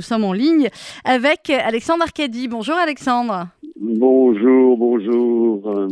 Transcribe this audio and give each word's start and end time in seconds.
nous 0.00 0.04
sommes 0.04 0.24
en 0.24 0.32
ligne 0.32 0.70
avec 1.04 1.50
Alexandre 1.50 2.04
Arcadi. 2.04 2.48
Bonjour 2.48 2.74
Alexandre. 2.74 3.48
Bonjour, 3.78 4.78
bonjour. 4.78 5.88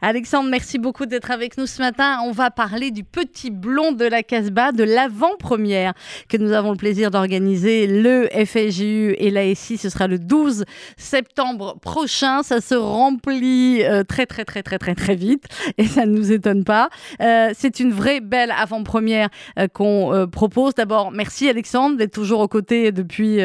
Alexandre, 0.00 0.48
merci 0.50 0.78
beaucoup 0.78 1.06
d'être 1.06 1.30
avec 1.30 1.56
nous 1.58 1.66
ce 1.66 1.80
matin. 1.80 2.18
On 2.24 2.32
va 2.32 2.50
parler 2.50 2.90
du 2.90 3.04
petit 3.04 3.50
blond 3.50 3.92
de 3.92 4.04
la 4.04 4.22
Casbah, 4.22 4.72
de 4.72 4.84
l'avant-première 4.84 5.94
que 6.28 6.36
nous 6.36 6.52
avons 6.52 6.70
le 6.70 6.76
plaisir 6.76 7.10
d'organiser. 7.10 7.86
Le 7.86 8.28
FSJU 8.28 9.14
et 9.18 9.30
l'ASI, 9.30 9.78
ce 9.78 9.88
sera 9.88 10.06
le 10.06 10.18
12 10.18 10.64
septembre 10.96 11.78
prochain. 11.80 12.42
Ça 12.42 12.60
se 12.60 12.74
remplit 12.74 13.82
euh, 13.82 14.04
très, 14.04 14.26
très, 14.26 14.44
très, 14.44 14.62
très, 14.62 14.78
très, 14.78 14.94
très 14.94 15.14
vite 15.14 15.44
et 15.78 15.86
ça 15.86 16.06
ne 16.06 16.12
nous 16.12 16.32
étonne 16.32 16.64
pas. 16.64 16.88
Euh, 17.20 17.50
c'est 17.54 17.80
une 17.80 17.92
vraie 17.92 18.20
belle 18.20 18.52
avant-première 18.56 19.28
euh, 19.58 19.68
qu'on 19.68 20.26
propose. 20.30 20.74
D'abord, 20.74 21.12
merci 21.12 21.48
Alexandre 21.48 21.96
d'être 21.96 22.12
toujours 22.12 22.40
aux 22.40 22.48
côtés 22.48 22.92
depuis 22.92 23.40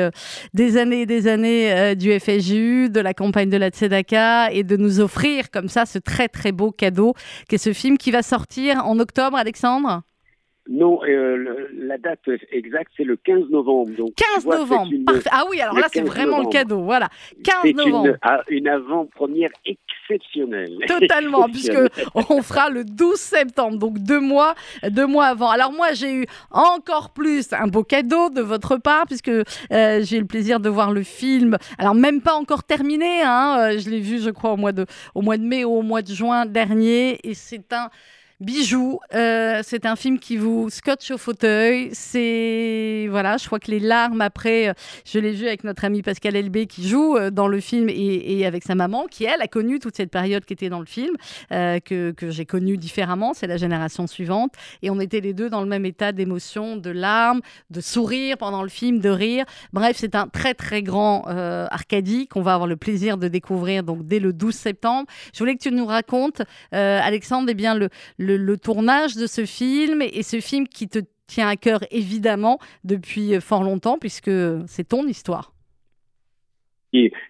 des 0.54 0.78
années 0.78 1.02
et 1.02 1.06
des 1.06 1.28
années 1.28 1.96
du 1.96 2.18
FSJU, 2.20 2.90
de 2.90 3.00
la 3.00 3.14
campagne 3.14 3.50
de 3.50 3.58
la 3.58 3.70
Tzedaka 3.70 4.52
et 4.52 4.64
de 4.64 4.78
nous 4.78 5.00
offrir 5.00 5.50
comme 5.52 5.70
ça 5.70 5.86
ce 5.86 6.00
très 6.08 6.30
très 6.30 6.52
beau 6.52 6.72
cadeau, 6.72 7.14
qui 7.48 7.56
est 7.56 7.60
ce 7.60 7.74
film 7.74 7.98
qui 7.98 8.12
va 8.12 8.24
sortir 8.24 8.86
en 8.86 8.98
octobre, 9.00 9.38
Alexandre? 9.38 10.02
Non, 10.70 11.00
euh, 11.08 11.70
la 11.74 11.98
date 11.98 12.30
exacte, 12.52 12.92
c'est 12.98 13.04
le 13.04 13.16
15 13.16 13.50
novembre. 13.50 13.92
Donc, 13.96 14.14
15 14.36 14.46
novembre, 14.46 14.92
parfait. 15.06 15.30
Ah 15.32 15.44
oui, 15.50 15.62
alors 15.62 15.78
là, 15.80 15.88
c'est 15.92 16.02
vraiment 16.02 16.40
le 16.40 16.48
cadeau. 16.48 16.82
Voilà, 16.82 17.10
15 17.44 17.74
novembre. 17.74 18.08
Une, 18.08 18.18
ah, 18.22 18.44
une 18.50 18.68
avant-première 18.68 19.50
exceptionnelle. 19.66 20.78
Totalement, 20.88 21.46
puisque 21.46 21.78
on 22.30 22.42
fera 22.42 22.70
le 22.70 22.84
12 22.84 23.16
septembre, 23.16 23.78
donc 23.78 24.00
deux 24.00 24.20
mois, 24.20 24.56
deux 24.90 25.08
mois 25.08 25.26
avant. 25.26 25.50
Alors 25.50 25.72
moi, 25.72 25.94
j'ai 25.94 26.14
eu 26.14 26.26
encore 26.52 27.12
plus 27.12 27.54
un 27.54 27.68
beau 27.68 27.84
cadeau 27.84 28.30
de 28.30 28.42
votre 28.42 28.78
part, 28.78 29.06
puisque 29.06 29.30
euh, 29.30 29.44
j'ai 29.70 30.18
eu 30.18 30.22
le 30.22 30.28
plaisir 30.28 30.60
de 30.60 30.70
voir 30.70 30.92
le 30.92 31.04
film. 31.04 31.58
Alors 31.78 31.96
même 31.96 32.22
pas 32.22 32.34
encore 32.34 32.64
terminé, 32.64 33.22
hein, 33.24 33.58
euh, 33.60 33.78
je 33.78 33.90
l'ai 33.90 34.02
vu, 34.02 34.20
je 34.20 34.30
crois, 34.30 34.52
au 34.52 34.58
mois 34.58 34.74
de, 34.74 34.86
au 35.16 35.22
mois 35.22 35.38
de 35.38 35.44
mai 35.44 35.64
ou 35.64 35.72
au 35.72 35.82
mois 35.82 36.02
de 36.02 36.12
juin 36.12 36.46
dernier, 36.46 37.20
et 37.24 37.34
c'est 37.34 37.72
un 37.72 37.90
Bijoux, 38.40 39.00
euh, 39.16 39.62
c'est 39.64 39.88
un 39.88 39.96
film 39.96 40.20
qui 40.20 40.38
vous 40.38 40.70
scotche 40.70 41.10
au 41.10 41.18
fauteuil. 41.18 41.90
C'est 41.94 43.08
voilà, 43.10 43.38
je 43.38 43.48
crois 43.48 43.60
que 43.60 43.72
les 43.72 43.80
larmes 43.80 44.22
après, 44.22 44.70
euh, 44.70 44.74
je 45.06 45.18
l'ai 45.18 45.32
vu 45.32 45.48
avec 45.48 45.64
notre 45.64 45.86
ami 45.86 46.04
Pascal 46.04 46.36
Elbé 46.36 46.68
qui 46.68 46.88
joue 46.88 47.18
euh, 47.18 47.32
dans 47.32 47.48
le 47.48 47.60
film 47.60 47.88
et, 47.90 48.46
avec 48.46 48.64
sa 48.64 48.76
maman 48.76 49.08
qui 49.10 49.24
elle 49.24 49.42
a 49.42 49.48
connu 49.48 49.80
toute 49.80 49.96
cette 49.96 50.12
période 50.12 50.46
qui 50.46 50.54
était 50.54 50.70
dans 50.70 50.80
le 50.80 50.86
film 50.86 51.16
que, 51.50 52.12
que 52.12 52.30
j'ai 52.30 52.46
connue 52.46 52.78
différemment. 52.78 53.34
C'est 53.34 53.48
la 53.48 53.58
génération 53.58 54.06
suivante 54.06 54.54
et 54.84 54.92
on 54.92 55.00
était 55.00 55.20
les 55.20 55.34
deux 55.34 55.50
dans 55.50 55.62
le 55.62 55.68
même 55.68 55.86
état 55.86 56.12
d'émotion, 56.12 56.78
de 56.78 56.92
larmes, 56.92 57.42
de 57.72 57.82
sourire 57.82 58.38
pendant 58.38 58.62
le 58.62 58.70
film, 58.70 59.00
de 59.00 59.10
rire. 59.10 59.46
Bref, 59.74 59.98
c'est 60.00 60.14
un 60.14 60.28
très 60.28 60.54
très 60.54 60.84
grand 60.84 61.26
Arcadie 61.28 62.28
qu'on 62.28 62.42
va 62.42 62.54
avoir 62.54 62.68
le 62.68 62.78
plaisir 62.78 63.18
de 63.18 63.28
découvrir 63.28 63.82
donc 63.82 64.08
dès 64.08 64.20
le 64.20 64.32
12 64.32 64.54
septembre. 64.54 65.08
Je 65.34 65.40
voulais 65.40 65.56
que 65.56 65.64
tu 65.64 65.72
nous 65.72 65.88
racontes, 65.88 66.44
Alexandre, 66.72 67.48
eh 67.50 67.56
bien 67.56 67.74
le, 67.74 67.90
tournage 68.58 69.16
de 69.16 69.28
ce 69.28 69.46
film 69.46 70.02
et, 70.02 70.24
ce 70.24 70.40
film 70.40 70.68
qui 70.68 70.88
te 70.88 71.00
tient 71.28 71.48
à 71.48 71.56
cœur 71.56 71.82
évidemment 71.92 72.60
depuis 72.84 73.36
euh, 73.36 73.40
fort 73.40 73.64
longtemps 73.64 73.98
puisque 73.98 74.32
c'est 74.66 74.88
ton 74.88 75.06
histoire. 75.06 75.54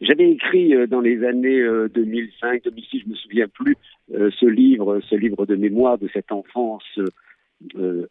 J'avais 0.01 0.31
écrit 0.31 0.73
euh, 0.73 0.87
dans 0.87 1.01
les 1.01 1.25
années 1.25 1.61
2005, 1.93 2.67
euh, 2.67 2.71
2006, 2.71 3.01
je 3.03 3.09
me 3.09 3.15
souviens 3.15 3.47
plus, 3.47 3.75
ce 4.09 4.45
livre, 4.45 5.01
ce 5.09 5.15
livre 5.15 5.45
de 5.45 5.55
mémoire 5.55 5.97
de 5.97 6.07
cette 6.13 6.31
enfance, 6.31 6.85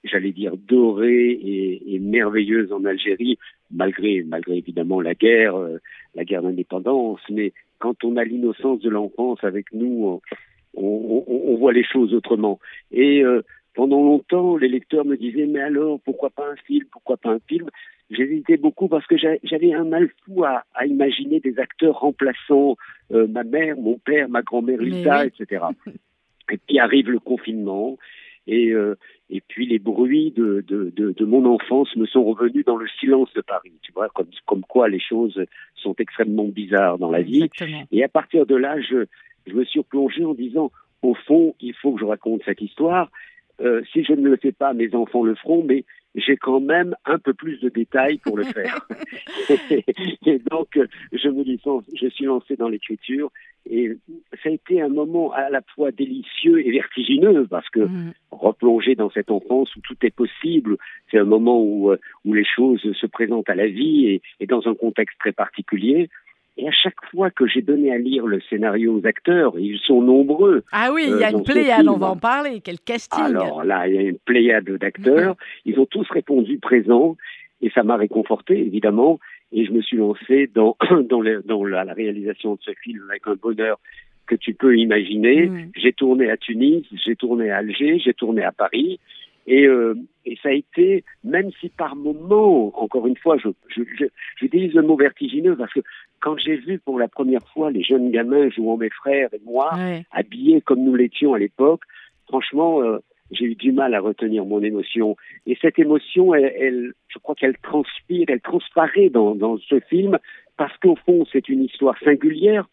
j'allais 0.04 0.32
dire 0.32 0.56
dorée 0.56 1.30
et, 1.30 1.98
merveilleuse 1.98 2.70
en 2.72 2.84
Algérie, 2.84 3.38
malgré, 3.70 4.22
malgré 4.22 4.58
évidemment 4.58 5.00
la 5.00 5.14
guerre, 5.14 5.54
la 6.14 6.24
guerre 6.24 6.42
d'indépendance. 6.42 7.20
Mais 7.30 7.54
quand 7.78 8.04
on 8.04 8.16
a 8.16 8.24
l'innocence 8.24 8.80
de 8.80 8.90
l'enfance 8.90 9.42
avec 9.42 9.72
nous, 9.72 10.20
on, 10.76 11.56
voit 11.56 11.72
les 11.72 11.84
choses 11.84 12.14
autrement. 12.14 12.58
Et 12.92 13.22
euh, 13.22 13.42
pendant 13.74 14.02
longtemps, 14.02 14.56
les 14.56 14.68
lecteurs 14.68 15.04
me 15.04 15.16
disaient 15.16 15.46
mais 15.46 15.60
alors 15.60 16.00
pourquoi 16.00 16.30
pas 16.30 16.50
un 16.50 16.56
film, 16.66 16.84
pourquoi 16.90 17.16
pas 17.16 17.30
un 17.30 17.40
film? 17.48 17.68
J'hésitais 18.10 18.56
beaucoup 18.56 18.88
parce 18.88 19.06
que 19.06 19.16
j'avais 19.16 19.72
un 19.72 19.84
mal 19.84 20.08
fou 20.24 20.44
à, 20.44 20.64
imaginer 20.86 21.40
des 21.40 21.58
acteurs 21.58 21.98
remplaçant 21.98 22.76
euh, 23.12 23.26
ma 23.26 23.42
mère, 23.42 23.76
mon 23.76 23.98
père, 23.98 24.28
ma 24.28 24.42
grand-mère 24.42 24.80
Lisa, 24.80 25.26
etc. 25.26 25.64
Et 26.52 26.58
puis 26.58 26.78
arrive 26.78 27.10
le 27.10 27.18
confinement 27.18 27.98
et, 28.46 28.70
euh, 28.70 28.96
et 29.28 29.40
puis 29.40 29.66
les 29.66 29.78
bruits 29.78 30.30
de, 30.30 30.64
de, 30.66 30.92
de, 30.94 31.24
mon 31.24 31.44
enfance 31.46 31.94
me 31.96 32.06
sont 32.06 32.24
revenus 32.24 32.64
dans 32.64 32.76
le 32.76 32.86
silence 33.00 33.32
de 33.34 33.40
Paris. 33.40 33.72
Tu 33.82 33.92
vois, 33.92 34.08
comme, 34.10 34.28
comme 34.46 34.62
quoi 34.62 34.88
les 34.88 35.00
choses 35.00 35.42
sont 35.74 35.94
extrêmement 35.98 36.44
bizarres 36.44 36.98
dans 36.98 37.10
la 37.10 37.22
vie. 37.22 37.48
Et 37.90 38.04
à 38.04 38.08
partir 38.08 38.46
de 38.46 38.54
là, 38.54 38.80
je, 38.80 39.06
je 39.46 39.52
me 39.54 39.64
suis 39.64 39.80
replongé 39.80 40.24
en 40.24 40.34
disant, 40.34 40.70
au 41.02 41.14
fond, 41.14 41.54
il 41.60 41.74
faut 41.74 41.92
que 41.92 42.00
je 42.00 42.04
raconte 42.04 42.42
cette 42.44 42.60
histoire. 42.60 43.10
Euh, 43.60 43.82
si 43.92 44.04
je 44.04 44.12
ne 44.12 44.28
le 44.28 44.36
fais 44.36 44.52
pas, 44.52 44.74
mes 44.74 44.94
enfants 44.94 45.24
le 45.24 45.34
feront, 45.34 45.64
mais 45.64 45.84
j'ai 46.14 46.36
quand 46.36 46.60
même 46.60 46.94
un 47.04 47.18
peu 47.18 47.34
plus 47.34 47.60
de 47.60 47.68
détails 47.68 48.18
pour 48.18 48.36
le 48.36 48.44
faire. 48.44 48.86
et 49.70 50.38
donc, 50.50 50.78
je 51.12 51.28
me 51.28 51.44
je 51.94 52.08
suis 52.08 52.24
lancé 52.24 52.56
dans 52.56 52.68
l'écriture 52.68 53.30
et 53.68 53.96
ça 54.42 54.48
a 54.48 54.52
été 54.52 54.80
un 54.80 54.88
moment 54.88 55.32
à 55.32 55.50
la 55.50 55.60
fois 55.74 55.90
délicieux 55.90 56.66
et 56.66 56.70
vertigineux 56.70 57.46
parce 57.48 57.68
que 57.70 57.80
mm. 57.80 58.12
replonger 58.30 58.94
dans 58.94 59.10
cette 59.10 59.30
enfance 59.30 59.74
où 59.76 59.80
tout 59.80 59.96
est 60.02 60.14
possible, 60.14 60.76
c'est 61.10 61.18
un 61.18 61.24
moment 61.24 61.60
où, 61.60 61.90
euh, 61.90 61.98
où 62.24 62.34
les 62.34 62.44
choses 62.44 62.80
se 62.80 63.06
présentent 63.06 63.50
à 63.50 63.54
la 63.54 63.66
vie 63.66 64.06
et, 64.06 64.22
et 64.40 64.46
dans 64.46 64.66
un 64.68 64.74
contexte 64.74 65.18
très 65.18 65.32
particulier. 65.32 66.08
Et 66.58 66.66
à 66.66 66.72
chaque 66.72 67.04
fois 67.10 67.30
que 67.30 67.46
j'ai 67.46 67.60
donné 67.60 67.92
à 67.92 67.98
lire 67.98 68.26
le 68.26 68.40
scénario 68.48 68.98
aux 68.98 69.06
acteurs, 69.06 69.58
ils 69.58 69.78
sont 69.78 70.00
nombreux. 70.00 70.62
Ah 70.72 70.90
oui, 70.92 71.04
il 71.06 71.18
y 71.18 71.24
a 71.24 71.28
euh, 71.28 71.32
une 71.32 71.44
pléiade, 71.44 71.86
on 71.86 71.98
va 71.98 72.08
en 72.08 72.16
parler. 72.16 72.60
Quel 72.64 72.80
casting 72.80 73.22
Alors 73.22 73.62
là, 73.62 73.86
il 73.86 73.94
y 73.94 73.98
a 73.98 74.02
une 74.02 74.18
pléiade 74.18 74.70
d'acteurs. 74.70 75.36
ils 75.66 75.78
ont 75.78 75.84
tous 75.86 76.08
répondu 76.10 76.58
présents 76.58 77.16
et 77.60 77.70
ça 77.70 77.82
m'a 77.82 77.96
réconforté, 77.96 78.58
évidemment. 78.58 79.20
Et 79.52 79.66
je 79.66 79.72
me 79.72 79.82
suis 79.82 79.98
lancé 79.98 80.50
dans, 80.54 80.76
dans, 80.90 81.22
dans 81.44 81.64
la, 81.64 81.82
réalisation 81.92 82.54
de 82.54 82.60
ce 82.62 82.72
film 82.82 83.04
avec 83.10 83.26
un 83.26 83.34
bonheur 83.34 83.78
que 84.26 84.34
tu 84.34 84.54
peux 84.54 84.76
imaginer. 84.76 85.46
Mm. 85.46 85.70
J'ai 85.76 85.92
tourné 85.92 86.30
à 86.30 86.36
Tunis, 86.36 86.84
j'ai 87.04 87.16
tourné 87.16 87.50
à 87.50 87.58
Alger, 87.58 87.98
j'ai 87.98 88.14
tourné 88.14 88.42
à 88.42 88.52
Paris. 88.52 88.98
Et, 89.46 89.66
euh, 89.66 89.94
et 90.24 90.36
ça 90.42 90.48
a 90.48 90.52
été, 90.52 91.04
même 91.22 91.50
si 91.60 91.68
par 91.68 91.94
moments, 91.94 92.72
encore 92.80 93.06
une 93.06 93.16
fois, 93.16 93.36
je, 93.38 93.48
je, 93.68 93.82
j'utilise 94.38 94.74
le 94.74 94.82
mot 94.82 94.96
vertigineux 94.96 95.56
parce 95.56 95.72
que 95.72 95.80
quand 96.20 96.36
j'ai 96.36 96.56
vu 96.56 96.78
pour 96.78 96.98
la 96.98 97.08
première 97.08 97.46
fois 97.52 97.70
les 97.70 97.82
jeunes 97.82 98.10
gamins 98.10 98.50
jouant 98.50 98.76
mes 98.76 98.90
frères 98.90 99.28
et 99.32 99.40
moi, 99.44 99.70
habillés 100.10 100.60
comme 100.60 100.82
nous 100.82 100.96
l'étions 100.96 101.34
à 101.34 101.38
l'époque, 101.38 101.82
franchement, 102.26 102.82
euh, 102.82 102.98
j'ai 103.30 103.44
eu 103.44 103.54
du 103.54 103.72
mal 103.72 103.94
à 103.94 104.00
retenir 104.00 104.44
mon 104.44 104.62
émotion. 104.62 105.16
Et 105.46 105.56
cette 105.60 105.78
émotion, 105.78 106.34
elle, 106.34 106.52
elle 106.58 106.92
je 107.08 107.18
crois 107.18 107.34
qu'elle 107.34 107.56
transpire, 107.58 108.26
elle 108.28 108.40
transparaît 108.40 109.10
dans, 109.10 109.34
dans 109.34 109.58
ce 109.58 109.80
film 109.80 110.18
parce 110.56 110.76
qu'au 110.78 110.96
fond, 110.96 111.24
c'est 111.32 111.48
une 111.48 111.62
histoire 111.62 111.96
singulière, 112.00 112.68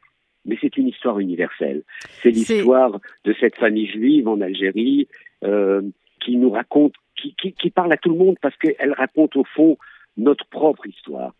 mais 0.46 0.58
c'est 0.62 0.78
une 0.78 0.88
histoire 0.88 1.20
universelle. 1.20 1.84
C'est 2.22 2.32
l'histoire 2.32 3.00
de 3.26 3.36
cette 3.40 3.56
famille 3.56 3.88
juive 3.88 4.28
en 4.28 4.42
Algérie. 4.42 5.08
Euh, 5.44 5.82
qui 6.24 6.38
nous 6.38 6.52
raconte, 6.52 6.94
qui, 7.16 7.70
parle 7.70 7.94
à 7.94 7.98
tout 7.98 8.10
le 8.10 8.18
monde 8.18 8.38
parce 8.42 8.56
qu'elle 8.58 8.94
raconte 8.94 9.36
au 9.36 9.44
fond 9.44 9.78
notre 10.18 10.46
propre 10.46 10.88
histoire. 10.88 11.34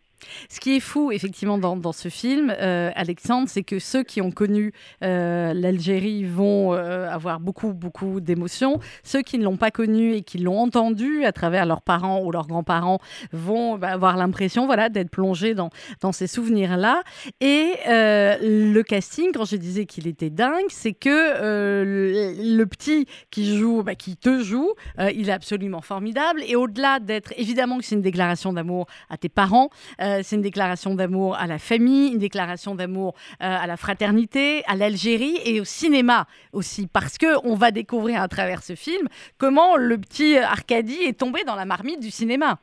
Ce 0.48 0.60
qui 0.60 0.76
est 0.76 0.80
fou, 0.80 1.10
effectivement, 1.10 1.58
dans, 1.58 1.92
ce 1.92 2.08
film, 2.08 2.54
euh, 2.60 2.90
Alexandre, 2.94 3.48
c'est 3.48 3.62
que 3.62 3.78
ceux 3.78 4.02
qui 4.02 4.20
ont 4.20 4.30
connu 4.30 4.72
euh, 5.02 5.54
l'Algérie 5.54 6.24
vont 6.24 6.74
euh, 6.74 7.08
avoir 7.10 7.40
beaucoup, 7.40 7.72
beaucoup 7.72 8.20
d'émotions. 8.20 8.80
Ceux 9.02 9.22
qui 9.22 9.38
ne 9.38 9.44
l'ont 9.44 9.56
pas 9.56 9.70
connu 9.70 10.14
et 10.14 10.22
qui 10.22 10.38
l'ont 10.38 10.58
entendu 10.58 11.24
à 11.24 11.32
travers 11.32 11.66
leurs 11.66 11.82
parents 11.82 12.22
ou 12.22 12.30
leurs 12.30 12.46
grands-parents 12.46 12.98
vont 13.32 13.78
bah, 13.78 13.88
avoir 13.88 14.16
l'impression 14.16 14.66
voilà, 14.66 14.88
d'être 14.88 15.10
plongés 15.10 15.54
dans, 15.54 15.70
dans 16.00 16.12
ces 16.12 16.26
souvenirs-là. 16.26 17.02
Et 17.40 17.74
le 17.86 18.82
casting, 18.82 19.30
quand 19.32 19.44
je 19.44 19.56
disais 19.56 19.86
qu'il 19.86 20.06
était 20.06 20.30
dingue, 20.30 20.66
c'est 20.68 20.94
que 20.94 21.84
le, 21.84 22.64
petit 22.64 23.06
qui 23.30 23.56
joue, 23.56 23.82
bah, 23.82 23.94
qui 23.94 24.16
te 24.16 24.42
joue, 24.42 24.72
il 24.98 25.28
est 25.28 25.32
absolument 25.32 25.80
formidable. 25.80 26.42
Et 26.46 26.56
au-delà 26.56 27.00
d'être, 27.00 27.32
évidemment 27.36 27.78
que 27.78 27.84
c'est 27.84 27.94
une 27.94 28.02
déclaration 28.02 28.52
d'amour 28.52 28.86
à 29.10 29.16
tes 29.16 29.28
parents, 29.28 29.70
euh, 30.14 30.20
c'est 30.22 30.36
une 30.36 30.42
déclaration 30.42 30.94
d'amour 30.94 31.36
à 31.36 31.46
la 31.46 31.58
famille, 31.58 32.12
une 32.12 32.18
déclaration 32.18 32.74
d'amour 32.74 33.14
euh, 33.42 33.46
à 33.46 33.66
la 33.66 33.76
fraternité, 33.76 34.62
à 34.66 34.76
l'Algérie 34.76 35.38
et 35.44 35.60
au 35.60 35.64
cinéma 35.64 36.26
aussi, 36.52 36.88
parce 36.92 37.18
que 37.18 37.46
on 37.46 37.54
va 37.54 37.70
découvrir 37.70 38.20
à 38.20 38.28
travers 38.28 38.62
ce 38.62 38.74
film 38.74 39.08
comment 39.38 39.76
le 39.76 39.98
petit 39.98 40.36
Arcadie 40.36 41.02
est 41.04 41.18
tombé 41.18 41.40
dans 41.46 41.56
la 41.56 41.64
marmite 41.64 42.00
du 42.00 42.10
cinéma. 42.10 42.58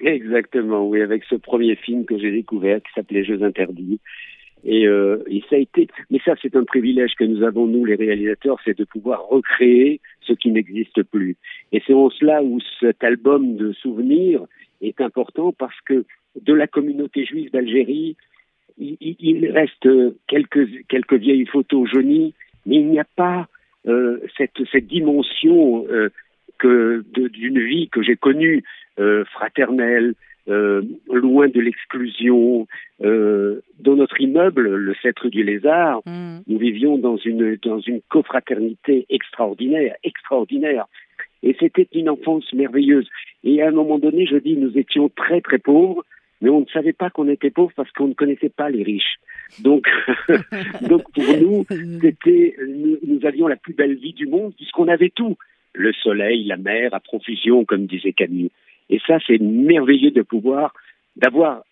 Exactement, 0.00 0.86
oui, 0.86 1.00
avec 1.00 1.24
ce 1.24 1.36
premier 1.36 1.74
film 1.76 2.04
que 2.04 2.18
j'ai 2.18 2.30
découvert 2.30 2.78
qui 2.78 2.92
s'appelait 2.94 3.24
Jeux 3.24 3.42
interdits. 3.42 3.98
Et, 4.64 4.86
euh, 4.86 5.18
ça 5.48 5.56
a 5.56 5.58
été, 5.58 5.86
mais 6.10 6.18
ça 6.24 6.34
c'est 6.42 6.56
un 6.56 6.64
privilège 6.64 7.14
que 7.14 7.24
nous 7.24 7.44
avons 7.44 7.66
nous 7.66 7.84
les 7.84 7.94
réalisateurs, 7.94 8.58
c'est 8.64 8.76
de 8.76 8.84
pouvoir 8.84 9.28
recréer 9.28 10.00
ce 10.22 10.32
qui 10.32 10.50
n'existe 10.50 11.02
plus. 11.04 11.36
Et 11.72 11.82
c'est 11.86 11.94
en 11.94 12.10
cela 12.10 12.42
où 12.42 12.58
cet 12.80 13.04
album 13.04 13.56
de 13.56 13.72
souvenirs 13.72 14.44
est 14.80 15.00
important 15.00 15.52
parce 15.52 15.78
que 15.82 16.04
de 16.40 16.52
la 16.52 16.66
communauté 16.66 17.24
juive 17.24 17.50
d'Algérie, 17.50 18.16
il, 18.78 19.50
reste 19.50 19.88
quelques, 20.26 20.86
quelques 20.88 21.14
vieilles 21.14 21.46
photos 21.46 21.88
jaunies, 21.90 22.34
mais 22.66 22.76
il 22.76 22.88
n'y 22.88 22.98
a 22.98 23.06
pas 23.16 23.48
euh, 23.86 24.18
cette, 24.36 24.58
cette 24.72 24.86
dimension 24.86 25.86
euh, 25.88 26.10
que 26.58 27.04
d'une 27.12 27.60
vie 27.60 27.88
que 27.88 28.02
j'ai 28.02 28.16
connue, 28.16 28.64
euh, 28.98 29.24
fraternelle, 29.26 30.14
loin 30.48 31.48
de 31.48 31.60
l'exclusion. 31.60 32.68
Dans 33.00 33.96
notre 33.96 34.20
immeuble, 34.20 34.68
le 34.68 34.94
Cètre 35.02 35.28
du 35.28 35.42
Lézard, 35.42 36.02
mm. 36.06 36.38
nous 36.46 36.58
vivions 36.58 36.98
dans 36.98 37.16
une 37.16 37.56
dans 37.56 37.80
une 37.80 38.00
cofraternité 38.08 39.06
extraordinaire, 39.08 39.96
extraordinaire. 40.04 40.86
Et 41.46 41.54
c'était 41.60 41.86
une 41.92 42.08
enfance 42.08 42.52
merveilleuse. 42.52 43.08
Et 43.44 43.62
à 43.62 43.68
un 43.68 43.70
moment 43.70 44.00
donné, 44.00 44.26
je 44.26 44.36
dis, 44.36 44.56
nous 44.56 44.76
étions 44.76 45.08
très 45.08 45.40
très 45.40 45.58
pauvres, 45.58 46.04
mais 46.40 46.50
on 46.50 46.60
ne 46.60 46.66
savait 46.66 46.92
pas 46.92 47.08
qu'on 47.08 47.28
était 47.28 47.50
pauvres 47.50 47.72
parce 47.76 47.90
qu'on 47.92 48.08
ne 48.08 48.14
connaissait 48.14 48.48
pas 48.48 48.68
les 48.68 48.82
riches. 48.82 49.20
Donc, 49.60 49.86
donc 50.82 51.04
pour 51.12 51.36
nous, 51.40 51.64
c'était, 52.00 52.56
nous, 52.66 52.98
nous, 53.06 53.24
avions 53.24 53.46
la 53.46 53.54
plus 53.54 53.74
belle 53.74 53.94
vie 53.94 54.12
du 54.12 54.26
monde 54.26 54.54
puisqu'on 54.56 54.88
avait 54.88 55.12
tout 55.14 55.36
le 55.72 55.92
soleil, 55.92 56.42
la 56.46 56.56
mer, 56.56 56.92
à 56.92 56.98
profusion, 56.98 57.64
comme 57.64 57.86
disait 57.86 58.12
Camus. 58.12 58.50
Et 58.90 58.98
ça, 59.06 59.18
c'est 59.24 59.40
merveilleux 59.40 60.10
de 60.10 60.22
pouvoir, 60.22 60.74
d'avoir 61.14 61.62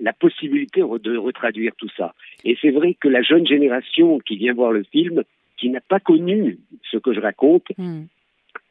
la 0.00 0.12
possibilité 0.12 0.82
de 0.82 1.16
retraduire 1.16 1.72
tout 1.76 1.90
ça. 1.96 2.14
Et 2.44 2.56
c'est 2.62 2.70
vrai 2.70 2.94
que 2.94 3.08
la 3.08 3.22
jeune 3.22 3.46
génération 3.46 4.20
qui 4.20 4.36
vient 4.36 4.54
voir 4.54 4.70
le 4.70 4.84
film, 4.84 5.24
qui 5.56 5.68
n'a 5.70 5.80
pas 5.80 5.98
connu 5.98 6.58
ce 6.92 6.98
que 6.98 7.12
je 7.12 7.20
raconte, 7.20 7.66
hmm. 7.76 8.04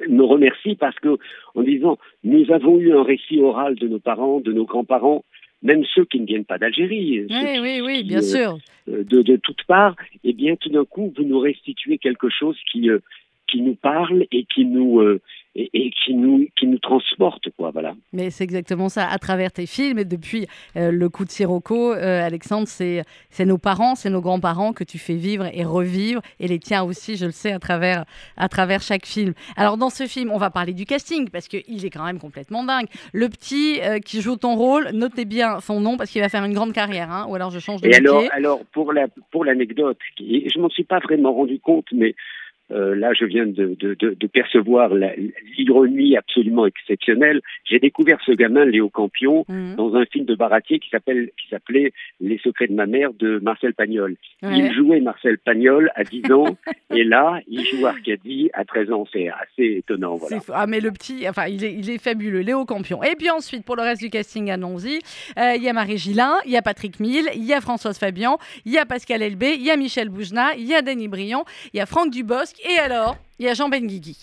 Me 0.07 0.23
remercie 0.23 0.75
parce 0.75 0.97
que, 0.99 1.17
en 1.55 1.63
disant, 1.63 1.97
nous 2.23 2.51
avons 2.51 2.79
eu 2.79 2.93
un 2.93 3.03
récit 3.03 3.41
oral 3.41 3.75
de 3.75 3.87
nos 3.87 3.99
parents, 3.99 4.39
de 4.39 4.51
nos 4.51 4.65
grands-parents, 4.65 5.23
même 5.61 5.83
ceux 5.93 6.05
qui 6.05 6.19
ne 6.19 6.25
viennent 6.25 6.45
pas 6.45 6.57
d'Algérie, 6.57 7.25
oui, 7.29 7.59
oui, 7.61 7.81
oui, 7.83 8.03
bien 8.03 8.19
euh, 8.19 8.21
sûr, 8.21 8.57
de, 8.87 9.21
de 9.21 9.35
toutes 9.37 9.63
parts, 9.63 9.95
et 10.23 10.29
eh 10.29 10.33
bien 10.33 10.55
tout 10.55 10.69
d'un 10.69 10.85
coup, 10.85 11.13
vous 11.17 11.23
nous 11.23 11.39
restituez 11.39 11.97
quelque 11.97 12.29
chose 12.29 12.57
qui, 12.71 12.89
euh, 12.89 12.99
qui 13.47 13.61
nous 13.61 13.75
parle 13.75 14.25
et 14.31 14.45
qui 14.45 14.65
nous 14.65 14.99
euh, 14.99 15.21
et, 15.55 15.91
qui 15.91 16.13
nous 16.13 16.47
qui 16.57 16.67
nous 16.67 16.79
transporte 16.79 17.49
quoi 17.57 17.71
voilà. 17.71 17.95
Mais 18.11 18.29
c'est 18.29 18.43
exactement 18.43 18.89
ça 18.89 19.07
à 19.07 19.17
travers 19.17 19.51
tes 19.51 19.65
films 19.65 19.99
et 19.99 20.05
depuis 20.05 20.47
euh, 20.75 20.91
le 20.91 21.09
coup 21.09 21.23
de 21.23 21.29
Sirocco 21.29 21.93
euh, 21.93 22.25
Alexandre 22.25 22.67
c'est 22.67 23.03
c'est 23.29 23.45
nos 23.45 23.57
parents 23.57 23.95
c'est 23.95 24.09
nos 24.09 24.21
grands-parents 24.21 24.73
que 24.73 24.83
tu 24.83 24.97
fais 24.97 25.15
vivre 25.15 25.45
et 25.53 25.63
revivre 25.63 26.21
et 26.39 26.47
les 26.47 26.59
tiens 26.59 26.83
aussi 26.83 27.15
je 27.15 27.25
le 27.25 27.31
sais 27.31 27.53
à 27.53 27.59
travers 27.59 28.05
à 28.35 28.49
travers 28.49 28.81
chaque 28.81 29.05
film. 29.05 29.33
Alors 29.55 29.77
dans 29.77 29.89
ce 29.89 30.07
film 30.07 30.31
on 30.31 30.37
va 30.37 30.49
parler 30.49 30.73
du 30.73 30.85
casting 30.85 31.29
parce 31.29 31.47
que 31.47 31.57
il 31.67 31.85
est 31.85 31.89
quand 31.89 32.05
même 32.05 32.19
complètement 32.19 32.63
dingue. 32.63 32.87
Le 33.13 33.29
petit 33.29 33.79
qui 34.05 34.21
joue 34.21 34.35
ton 34.35 34.55
rôle 34.55 34.89
notez 34.93 35.25
bien 35.25 35.59
son 35.61 35.79
nom 35.79 35.95
parce 35.97 36.11
qu'il 36.11 36.21
va 36.21 36.29
faire 36.29 36.43
une 36.43 36.53
grande 36.53 36.73
carrière 36.73 37.11
hein, 37.11 37.25
ou 37.29 37.35
alors 37.35 37.51
je 37.51 37.59
change 37.59 37.81
de 37.81 37.87
et 37.87 37.95
alors 37.95 38.23
alors 38.31 38.65
pour 38.73 38.91
la 38.91 39.07
pour 39.31 39.45
l'anecdote 39.45 39.97
je 40.19 40.59
m'en 40.59 40.69
suis 40.69 40.83
pas 40.83 40.99
vraiment 40.99 41.33
rendu 41.33 41.59
compte 41.59 41.87
mais 41.93 42.15
euh, 42.71 42.95
là, 42.95 43.13
je 43.13 43.25
viens 43.25 43.45
de, 43.45 43.75
de, 43.79 43.93
de, 43.93 44.15
de 44.19 44.27
percevoir 44.27 44.91
l'ironie 45.57 46.17
absolument 46.17 46.65
exceptionnelle. 46.65 47.41
J'ai 47.63 47.79
découvert 47.79 48.17
ce 48.25 48.31
gamin, 48.31 48.65
Léo 48.65 48.89
Campion, 48.89 49.45
mhm. 49.47 49.75
dans 49.75 49.95
un 49.95 50.05
film 50.05 50.25
de 50.25 50.35
Baratier 50.35 50.79
qui 50.79 50.89
s'appelle 50.89 51.29
qui 51.39 51.47
s'appelait 51.49 51.93
Les 52.19 52.39
secrets 52.39 52.67
de 52.67 52.73
ma 52.73 52.87
mère 52.87 53.13
de 53.13 53.39
Marcel 53.39 53.73
Pagnol. 53.73 54.15
Il 54.41 54.73
jouait 54.73 54.99
Marcel 54.99 55.37
Pagnol 55.37 55.91
à 55.95 56.03
10 56.03 56.31
ans 56.31 56.57
et 56.95 57.03
là, 57.03 57.39
il 57.47 57.63
joue 57.65 57.85
Arcadie 57.85 58.49
à 58.53 58.65
13 58.65 58.91
ans. 58.91 59.05
C'est 59.11 59.29
assez 59.29 59.77
étonnant. 59.77 60.15
Voilà. 60.15 60.37
Ah, 60.53 60.65
mais 60.67 60.79
le 60.79 60.91
petit, 60.91 61.27
enfin, 61.29 61.45
il 61.47 61.63
est, 61.63 61.73
il 61.73 61.89
est 61.89 62.01
fabuleux, 62.01 62.41
Léo 62.41 62.65
Campion. 62.65 63.03
Et 63.03 63.15
puis 63.15 63.29
ensuite, 63.29 63.63
pour 63.63 63.75
le 63.75 63.83
reste 63.83 64.01
du 64.01 64.09
casting, 64.09 64.49
allons-y. 64.49 64.99
Euh, 65.37 65.53
il 65.55 65.63
y 65.63 65.69
a 65.69 65.73
Marie 65.73 65.97
Gillin, 65.97 66.33
il 66.45 66.51
y 66.51 66.57
a 66.57 66.61
Patrick 66.61 66.99
Mille, 66.99 67.27
il 67.35 67.43
y 67.43 67.53
a 67.53 67.61
Françoise 67.61 67.99
Fabian, 67.99 68.37
il 68.65 68.71
y 68.71 68.77
a 68.77 68.85
Pascal 68.85 69.21
Elbé, 69.21 69.53
il 69.55 69.63
y 69.63 69.71
a 69.71 69.77
Michel 69.77 70.09
Boujna, 70.09 70.55
il 70.57 70.65
y 70.65 70.73
a 70.73 70.81
Denis 70.81 71.07
Briand, 71.07 71.45
il 71.73 71.77
y 71.77 71.79
a 71.79 71.85
Franck 71.85 72.11
Dubosc 72.11 72.54
et 72.63 72.79
alors, 72.79 73.17
il 73.39 73.45
y 73.45 73.49
a 73.49 73.53
Jean 73.53 73.69
Benguigui. 73.69 74.17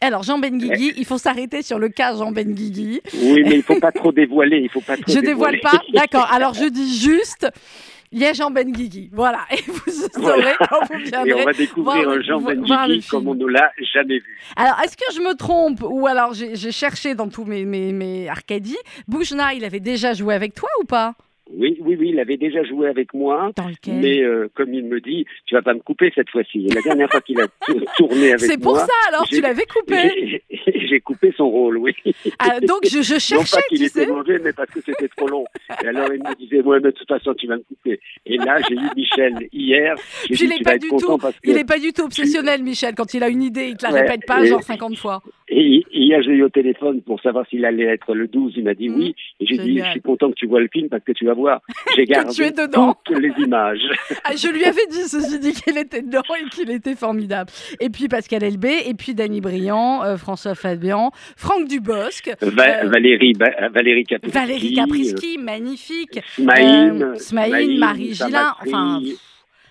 Alors, 0.00 0.22
Jean 0.22 0.38
Benguigui, 0.38 0.92
il 0.96 1.04
faut 1.04 1.18
s'arrêter 1.18 1.62
sur 1.62 1.78
le 1.78 1.88
cas 1.88 2.14
Jean 2.16 2.32
Benguigui. 2.32 3.00
Oui, 3.14 3.42
mais 3.44 3.52
il 3.52 3.56
ne 3.58 3.62
faut 3.62 3.80
pas 3.80 3.92
trop 3.92 4.12
dévoiler. 4.12 4.58
Il 4.58 4.68
faut 4.68 4.80
pas 4.80 4.96
je 5.06 5.18
ne 5.18 5.24
dévoile 5.24 5.60
pas 5.60 5.80
D'accord. 5.92 6.28
Alors, 6.32 6.54
je 6.54 6.66
dis 6.66 6.98
juste. 6.98 7.48
Il 8.12 8.20
y 8.20 8.26
a 8.26 8.32
Jean 8.32 8.52
Benguigui, 8.52 9.10
voilà, 9.12 9.40
et 9.50 9.60
vous 9.66 9.90
saurez 9.90 10.54
quand 10.68 10.86
vous 10.88 10.98
viendrez. 11.04 11.30
Et 11.30 11.34
on 11.34 11.44
va 11.44 11.52
découvrir 11.52 12.08
un 12.08 12.20
Jean 12.20 12.40
Benguigui 12.40 13.04
comme 13.08 13.26
on 13.26 13.34
ne 13.34 13.46
l'a 13.46 13.72
jamais 13.92 14.18
vu. 14.18 14.38
Alors, 14.54 14.78
est-ce 14.84 14.96
que 14.96 15.12
je 15.12 15.20
me 15.20 15.34
trompe 15.34 15.82
Ou 15.82 16.06
alors, 16.06 16.32
j'ai 16.32 16.70
cherché 16.70 17.16
dans 17.16 17.28
tous 17.28 17.44
mes, 17.44 17.64
mes, 17.64 17.92
mes 17.92 18.28
Arcadies? 18.28 18.76
Boujna, 19.08 19.54
il 19.54 19.64
avait 19.64 19.80
déjà 19.80 20.12
joué 20.14 20.32
avec 20.32 20.54
toi 20.54 20.68
ou 20.80 20.84
pas? 20.84 21.14
Oui, 21.56 21.76
oui, 21.80 21.96
oui, 21.98 22.10
il 22.10 22.20
avait 22.20 22.36
déjà 22.36 22.62
joué 22.64 22.88
avec 22.88 23.14
moi. 23.14 23.50
mais 23.86 24.22
euh, 24.22 24.48
comme 24.54 24.72
il 24.74 24.84
me 24.84 25.00
dit, 25.00 25.26
tu 25.46 25.54
vas 25.54 25.62
pas 25.62 25.74
me 25.74 25.80
couper 25.80 26.12
cette 26.14 26.30
fois-ci. 26.30 26.66
La 26.68 26.80
dernière 26.80 27.10
fois 27.10 27.20
qu'il 27.20 27.40
a 27.40 27.46
tourné 27.96 28.32
avec 28.32 28.40
moi. 28.40 28.48
C'est 28.48 28.60
pour 28.60 28.78
ça 28.78 28.86
alors, 29.08 29.26
tu 29.28 29.40
l'avais 29.40 29.66
coupé. 29.66 30.42
J'ai 30.66 31.00
coupé 31.00 31.32
son 31.36 31.48
rôle, 31.48 31.78
oui. 31.78 31.94
Ah, 32.38 32.60
donc 32.60 32.80
je, 32.84 33.02
je 33.02 33.18
cherchais. 33.18 33.34
Non 33.36 33.42
pas 33.42 33.62
qu'il 33.68 33.82
était 33.82 34.06
mauvais, 34.06 34.38
mais 34.38 34.52
parce 34.52 34.70
que 34.70 34.80
c'était 34.80 35.08
trop 35.08 35.28
long. 35.28 35.44
Et 35.82 35.88
alors 35.88 36.12
il 36.12 36.22
me 36.22 36.34
disait, 36.36 36.60
ouais, 36.60 36.78
mais 36.80 36.90
de 36.90 36.96
toute 36.96 37.08
façon, 37.08 37.34
tu 37.34 37.46
vas 37.46 37.56
me 37.56 37.62
couper. 37.62 38.00
Et 38.26 38.36
là, 38.36 38.58
j'ai 38.68 38.74
eu 38.74 38.88
Michel 38.96 39.48
hier. 39.52 39.94
Puis 40.24 40.38
il 40.42 40.48
n'est 40.48 40.60
pas, 40.60 40.78
du 40.78 40.88
tout, 40.88 41.18
il 41.44 41.56
est 41.56 41.64
pas 41.64 41.78
du 41.78 41.92
tout 41.92 42.02
obsessionnel, 42.02 42.62
Michel. 42.62 42.94
Quand 42.94 43.14
il 43.14 43.22
a 43.22 43.28
une 43.28 43.42
idée, 43.42 43.68
il 43.68 43.76
te 43.76 43.84
la 43.84 43.90
répète 43.90 44.26
pas, 44.26 44.44
genre 44.44 44.62
50 44.62 44.96
fois. 44.96 45.22
Et 45.56 45.84
hier, 45.92 46.20
j'ai 46.22 46.32
eu 46.32 46.42
au 46.42 46.48
téléphone 46.48 47.00
pour 47.02 47.20
savoir 47.20 47.46
s'il 47.46 47.64
allait 47.64 47.84
être 47.84 48.12
le 48.12 48.26
12. 48.26 48.54
Il 48.56 48.64
m'a 48.64 48.74
dit 48.74 48.90
oui. 48.90 49.14
Et 49.38 49.46
j'ai 49.46 49.56
dit, 49.58 49.78
je 49.78 49.90
suis 49.92 50.00
content 50.00 50.30
que 50.30 50.34
tu 50.34 50.48
vois 50.48 50.60
le 50.60 50.66
film 50.66 50.88
parce 50.88 51.04
que 51.04 51.12
tu 51.12 51.26
vas 51.26 51.34
voir, 51.34 51.60
j'ai 51.96 52.06
gardé 52.06 52.34
toutes 53.04 53.18
les 53.18 53.32
images. 53.38 53.86
Ah, 54.24 54.34
je 54.34 54.48
lui 54.48 54.64
avais 54.64 54.86
dit, 54.90 55.04
ceci 55.06 55.38
dit, 55.38 55.52
qu'il 55.52 55.78
était 55.78 56.02
dedans 56.02 56.22
et 56.40 56.48
qu'il 56.48 56.70
était 56.70 56.96
formidable. 56.96 57.52
Et 57.78 57.88
puis 57.88 58.08
Pascal 58.08 58.42
Elbé, 58.42 58.88
et 58.88 58.94
puis 58.94 59.14
Danny 59.14 59.40
Briand, 59.40 60.02
euh, 60.02 60.16
François 60.16 60.56
Fabian, 60.56 61.12
Franck 61.36 61.68
Dubosc. 61.68 62.28
Euh, 62.42 62.50
Valérie, 62.50 63.34
Valérie 63.72 64.04
Caprisky. 64.04 64.36
Valérie 64.36 64.74
Caprisky, 64.74 65.38
magnifique. 65.38 66.18
Smaïn, 66.34 67.78
Marie 67.78 68.14
Gillin, 68.14 68.54
enfin... 68.60 69.00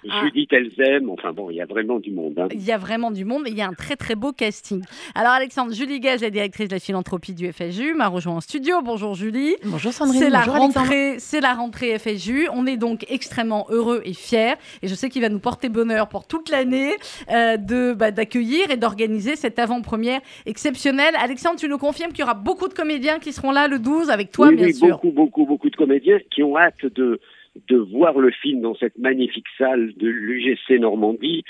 Ah. 0.10 0.24
Judith 0.26 0.52
Elzem, 0.52 1.10
enfin 1.10 1.32
bon, 1.32 1.50
il 1.50 1.56
y 1.56 1.62
a 1.62 1.66
vraiment 1.66 2.00
du 2.00 2.12
monde. 2.12 2.38
Hein. 2.38 2.48
Il 2.52 2.64
y 2.64 2.72
a 2.72 2.78
vraiment 2.78 3.12
du 3.12 3.26
monde 3.26 3.48
et 3.48 3.52
il 3.52 3.58
y 3.58 3.62
a 3.62 3.68
un 3.68 3.74
très 3.74 3.96
très 3.96 4.16
beau 4.16 4.32
casting. 4.32 4.84
Alors 5.16 5.32
Alexandre, 5.32 5.74
Julie 5.74 6.00
Gaz, 6.00 6.22
la 6.22 6.30
directrice 6.30 6.68
de 6.68 6.74
la 6.74 6.80
philanthropie 6.80 7.34
du 7.34 7.52
FSU, 7.52 7.94
m'a 7.94 8.08
rejoint 8.08 8.36
en 8.36 8.42
studio. 8.42 8.82
Bonjour 8.84 9.14
Julie. 9.14 9.56
Bonjour 9.66 9.94
Sandrine. 9.94 10.20
C'est 10.20 10.30
la 10.30 10.42
rentrée, 10.42 11.16
c'est 11.20 11.42
la 11.42 11.54
rentrée 11.54 11.98
FSU. 11.98 12.48
On 12.54 12.66
est 12.66 12.78
donc 12.78 13.06
extrêmement 13.10 13.66
heureux 13.70 14.02
et 14.06 14.14
fiers 14.14 14.56
et 14.82 14.88
je 14.88 14.96
sais 14.96 15.10
qu'il 15.10 15.22
va 15.22 15.30
nous 15.30 15.40
porter 15.40 15.70
bonheur 15.70 16.10
pour 16.10 16.28
toute 16.28 16.50
l'année 16.50 16.92
euh, 17.32 17.58
de 17.58 17.94
bah, 17.94 18.12
d'accueillir 18.12 18.72
et 18.72 18.78
d'organiser 18.78 19.36
cette 19.36 19.60
avant-première 19.60 20.22
exceptionnelle. 20.46 21.14
Alexandre, 21.22 21.60
tu 21.60 21.70
nous 21.70 21.78
confirmes 21.78 22.12
qu'il 22.12 22.22
y 22.22 22.24
aura 22.24 22.34
beaucoup 22.34 22.68
de 22.68 22.74
comédiens 22.74 23.20
qui 23.20 23.32
seront 23.32 23.52
là 23.52 23.68
le 23.68 23.80
12 23.80 24.10
avec 24.10 24.32
toi, 24.32 24.48
oui, 24.48 24.56
bien 24.56 24.66
oui, 24.68 24.74
sûr. 24.74 24.90
Beaucoup, 24.90 25.12
beaucoup, 25.12 25.46
beaucoup 25.46 25.70
de 25.70 25.76
comédiens 25.76 26.20
qui 26.32 26.44
ont 26.44 26.58
hâte 26.58 26.86
de 26.86 27.20
de 27.68 27.78
voir 27.78 28.18
le 28.20 28.32
film 28.32 28.62
dans 28.62 28.76
cette 28.76 28.98
magnifique 28.98 29.48
salle 29.58 29.94
de 29.96 30.08
l'UGC 30.08 30.80
Normandie, 30.80 31.44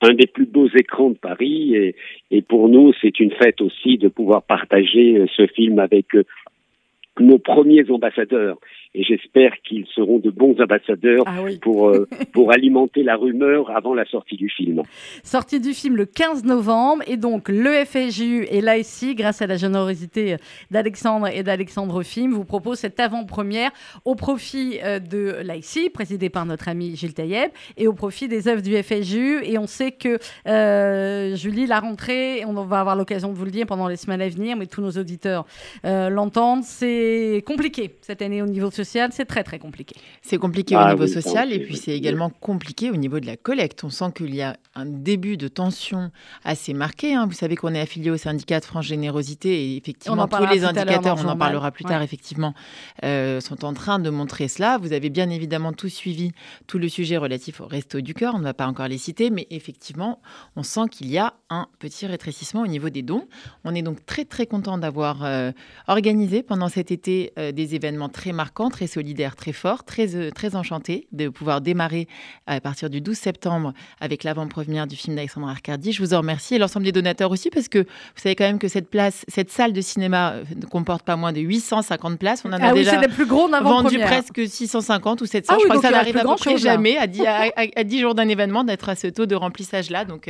un 0.00 0.14
des 0.14 0.26
plus 0.26 0.46
beaux 0.46 0.68
écrans 0.68 1.10
de 1.10 1.18
Paris. 1.18 1.74
Et, 1.74 1.96
et 2.30 2.42
pour 2.42 2.68
nous, 2.68 2.92
c'est 3.00 3.20
une 3.20 3.32
fête 3.32 3.60
aussi 3.60 3.98
de 3.98 4.08
pouvoir 4.08 4.42
partager 4.42 5.18
euh, 5.18 5.26
ce 5.36 5.46
film 5.46 5.78
avec 5.78 6.14
euh, 6.14 6.24
nos 7.18 7.38
premiers 7.38 7.90
ambassadeurs 7.90 8.58
et 8.92 9.04
j'espère 9.04 9.52
qu'ils 9.62 9.86
seront 9.94 10.18
de 10.18 10.30
bons 10.30 10.60
ambassadeurs 10.60 11.22
ah 11.26 11.38
pour, 11.62 11.88
euh, 11.88 12.08
pour 12.32 12.52
alimenter 12.52 13.04
la 13.04 13.16
rumeur 13.16 13.70
avant 13.70 13.94
la 13.94 14.04
sortie 14.04 14.36
du 14.36 14.50
film. 14.50 14.82
Sortie 15.22 15.60
du 15.60 15.74
film 15.74 15.96
le 15.96 16.06
15 16.06 16.44
novembre 16.44 17.04
et 17.06 17.16
donc 17.16 17.48
le 17.48 17.84
FSJU 17.84 18.46
et 18.50 18.60
l'ASI, 18.60 19.14
grâce 19.14 19.42
à 19.42 19.46
la 19.46 19.56
générosité 19.56 20.36
d'Alexandre 20.72 21.28
et 21.28 21.44
d'Alexandre 21.44 22.02
Film, 22.02 22.32
vous 22.32 22.44
propose 22.44 22.78
cette 22.78 22.98
avant-première 22.98 23.70
au 24.04 24.16
profit 24.16 24.80
euh, 24.82 24.98
de 24.98 25.36
l'ASI, 25.44 25.90
présidé 25.90 26.28
par 26.28 26.44
notre 26.44 26.68
ami 26.68 26.96
Gilles 26.96 27.14
Taïeb, 27.14 27.50
et 27.76 27.86
au 27.86 27.92
profit 27.92 28.26
des 28.26 28.48
œuvres 28.48 28.62
du 28.62 28.74
FSJU. 28.74 29.44
Et 29.44 29.56
on 29.56 29.68
sait 29.68 29.92
que 29.92 30.18
euh, 30.48 31.36
Julie, 31.36 31.66
la 31.66 31.78
rentrée, 31.78 32.44
on 32.44 32.54
va 32.54 32.80
avoir 32.80 32.96
l'occasion 32.96 33.30
de 33.30 33.36
vous 33.36 33.44
le 33.44 33.52
dire 33.52 33.66
pendant 33.66 33.86
les 33.86 33.96
semaines 33.96 34.20
à 34.20 34.28
venir, 34.28 34.56
mais 34.56 34.66
tous 34.66 34.82
nos 34.82 34.90
auditeurs 34.90 35.46
l'entendent, 35.84 36.64
c'est 36.64 36.99
compliqué 37.46 37.98
cette 38.02 38.22
année 38.22 38.42
au 38.42 38.46
niveau 38.46 38.70
c'est 38.70 39.24
très 39.26 39.44
très 39.44 39.58
compliqué. 39.58 39.96
C'est 40.22 40.38
compliqué 40.38 40.76
au 40.76 40.78
ah 40.78 40.92
niveau 40.92 41.06
social 41.06 41.52
et 41.52 41.58
puis 41.60 41.76
c'est 41.76 41.92
également 41.92 42.30
compliqué 42.30 42.90
au 42.90 42.96
niveau 42.96 43.20
de 43.20 43.26
la 43.26 43.36
collecte. 43.36 43.84
On 43.84 43.90
sent 43.90 44.12
qu'il 44.16 44.34
y 44.34 44.42
a 44.42 44.56
un 44.74 44.86
début 44.86 45.36
de 45.36 45.48
tension 45.48 46.10
assez 46.44 46.72
marqué. 46.72 47.14
Hein. 47.14 47.26
Vous 47.26 47.34
savez 47.34 47.56
qu'on 47.56 47.74
est 47.74 47.80
affilié 47.80 48.10
au 48.10 48.16
syndicat 48.16 48.60
de 48.60 48.64
France 48.64 48.86
Générosité 48.86 49.72
et 49.72 49.76
effectivement 49.76 50.26
tous 50.28 50.46
les 50.46 50.64
indicateurs, 50.64 51.18
on 51.24 51.28
en 51.28 51.36
parlera 51.36 51.70
plus 51.70 51.84
tard, 51.84 52.02
effectivement, 52.02 52.54
euh, 53.04 53.40
sont 53.40 53.64
en 53.64 53.74
train 53.74 53.98
de 53.98 54.10
montrer 54.10 54.48
cela. 54.48 54.78
Vous 54.78 54.92
avez 54.92 55.10
bien 55.10 55.30
évidemment 55.30 55.72
tout 55.72 55.88
suivi, 55.88 56.32
tout 56.66 56.78
le 56.78 56.88
sujet 56.88 57.16
relatif 57.16 57.60
au 57.60 57.66
Resto 57.66 58.00
du 58.00 58.14
Cœur. 58.14 58.34
On 58.34 58.38
ne 58.38 58.44
va 58.44 58.54
pas 58.54 58.66
encore 58.66 58.88
les 58.88 58.98
citer, 58.98 59.30
mais 59.30 59.46
effectivement, 59.50 60.20
on 60.56 60.62
sent 60.62 60.88
qu'il 60.90 61.10
y 61.10 61.18
a 61.18 61.34
un 61.48 61.68
petit 61.78 62.06
rétrécissement 62.06 62.62
au 62.62 62.66
niveau 62.66 62.90
des 62.90 63.02
dons. 63.02 63.26
On 63.64 63.74
est 63.74 63.82
donc 63.82 64.04
très 64.06 64.24
très 64.24 64.46
content 64.46 64.78
d'avoir 64.78 65.24
euh, 65.24 65.52
organisé 65.88 66.42
pendant 66.42 66.68
cet 66.68 66.89
cet 66.90 67.08
été 67.08 67.32
des 67.52 67.74
événements 67.76 68.08
très 68.08 68.32
marquants, 68.32 68.68
très 68.68 68.86
solidaires, 68.88 69.36
très 69.36 69.52
forts, 69.52 69.84
très, 69.84 70.30
très 70.32 70.56
enchantés 70.56 71.06
de 71.12 71.28
pouvoir 71.28 71.60
démarrer 71.60 72.08
à 72.46 72.60
partir 72.60 72.90
du 72.90 73.00
12 73.00 73.16
septembre 73.16 73.72
avec 74.00 74.24
l'avant-première 74.24 74.88
du 74.88 74.96
film 74.96 75.14
d'Alexandre 75.14 75.48
Arcadi. 75.48 75.92
Je 75.92 76.02
vous 76.02 76.14
en 76.14 76.18
remercie 76.18 76.56
et 76.56 76.58
l'ensemble 76.58 76.84
des 76.84 76.92
donateurs 76.92 77.30
aussi 77.30 77.48
parce 77.50 77.68
que 77.68 77.78
vous 77.78 78.20
savez 78.22 78.34
quand 78.34 78.44
même 78.44 78.58
que 78.58 78.66
cette 78.66 78.90
place, 78.90 79.24
cette 79.28 79.50
salle 79.50 79.72
de 79.72 79.80
cinéma 79.80 80.34
ne 80.56 80.66
comporte 80.66 81.04
pas 81.04 81.14
moins 81.14 81.32
de 81.32 81.40
850 81.40 82.18
places. 82.18 82.42
On 82.44 82.48
en 82.48 82.54
a 82.54 82.70
ah 82.70 82.72
déjà 82.72 82.98
plus 83.08 83.26
gros 83.26 83.48
vendu 83.48 83.98
presque 83.98 84.46
650 84.46 85.20
ou 85.20 85.26
700. 85.26 85.52
Ah 85.52 85.58
je 85.60 85.64
crois 85.64 85.76
que 85.76 85.82
ça 85.82 85.90
n'arrive 85.90 86.16
à 86.16 86.22
peu 86.22 86.34
près 86.36 86.58
jamais 86.58 86.96
à 86.96 87.06
10, 87.06 88.00
jours 88.00 88.14
d'un 88.14 88.28
événement 88.28 88.64
d'être 88.64 88.88
à 88.88 88.96
ce 88.96 89.06
taux 89.06 89.26
de 89.26 89.36
remplissage-là. 89.36 90.04
Donc 90.04 90.28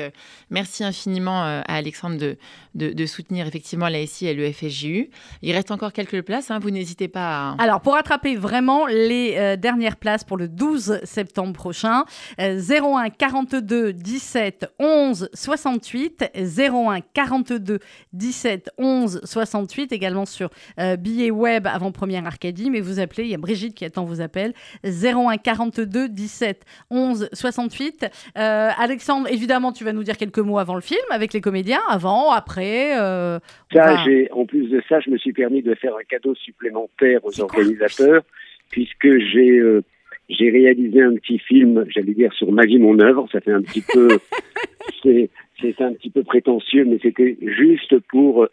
merci 0.50 0.84
infiniment 0.84 1.42
à 1.42 1.62
Alexandre 1.66 2.18
de, 2.18 2.36
de, 2.74 3.06
soutenir 3.06 3.46
effectivement 3.46 3.88
la 3.88 4.06
SI 4.06 4.26
et 4.26 4.34
le 4.34 4.50
FSJU. 4.52 5.10
Il 5.42 5.52
reste 5.52 5.70
encore 5.70 5.92
quelques 5.92 6.22
places, 6.22 6.49
hein, 6.50 6.58
vous 6.58 6.70
n'hésitez 6.70 7.08
pas 7.08 7.50
à... 7.50 7.62
Alors, 7.62 7.80
pour 7.80 7.96
attraper 7.96 8.36
vraiment 8.36 8.86
les 8.86 9.34
euh, 9.36 9.56
dernières 9.56 9.96
places 9.96 10.24
pour 10.24 10.36
le 10.36 10.48
12 10.48 11.00
septembre 11.04 11.52
prochain, 11.52 12.04
01 12.38 13.10
42 13.10 13.92
17 13.92 14.72
11 14.78 15.30
68, 15.32 16.30
01 16.34 17.00
42 17.12 17.78
17 18.12 18.70
11 18.78 19.20
68, 19.24 19.92
également 19.92 20.26
sur 20.26 20.50
euh, 20.78 20.96
billet 20.96 21.30
web 21.30 21.66
avant-première 21.66 22.26
Arcadie, 22.26 22.70
mais 22.70 22.80
vous 22.80 23.00
appelez, 23.00 23.24
il 23.24 23.30
y 23.30 23.34
a 23.34 23.38
Brigitte 23.38 23.74
qui 23.74 23.84
attend 23.84 24.04
vos 24.04 24.20
appels, 24.20 24.52
01 24.84 25.36
42 25.36 26.08
17 26.08 26.64
11 26.90 27.28
68. 27.32 28.06
Alexandre, 28.34 29.28
évidemment, 29.30 29.72
tu 29.72 29.84
vas 29.84 29.92
nous 29.92 30.02
dire 30.02 30.16
quelques 30.16 30.38
mots 30.38 30.58
avant 30.58 30.74
le 30.74 30.80
film, 30.80 31.00
avec 31.10 31.32
les 31.32 31.40
comédiens, 31.40 31.80
avant, 31.88 32.30
après 32.30 32.98
euh, 32.98 33.38
en 34.32 34.46
plus 34.46 34.68
de 34.68 34.82
ça, 34.88 35.00
je 35.00 35.10
me 35.10 35.18
suis 35.18 35.32
permis 35.32 35.62
de 35.62 35.74
faire 35.74 35.94
un 35.96 36.04
cadeau 36.08 36.34
supplémentaire 36.44 37.24
aux 37.24 37.40
organisateurs, 37.40 38.22
puisque 38.70 39.18
j'ai 39.18 39.58
euh, 39.58 39.82
j'ai 40.28 40.50
réalisé 40.50 41.02
un 41.02 41.14
petit 41.14 41.38
film, 41.38 41.84
j'allais 41.88 42.14
dire 42.14 42.32
sur 42.32 42.52
ma 42.52 42.64
vie, 42.64 42.78
mon 42.78 42.98
œuvre. 43.00 43.28
Ça 43.32 43.40
fait 43.40 43.52
un 43.52 43.62
petit 43.62 43.82
peu, 43.82 44.08
c'est 45.60 45.80
un 45.80 45.92
petit 45.92 46.10
peu 46.10 46.22
prétentieux, 46.22 46.84
mais 46.84 46.98
c'était 47.02 47.36
juste 47.42 47.98
pour 48.08 48.46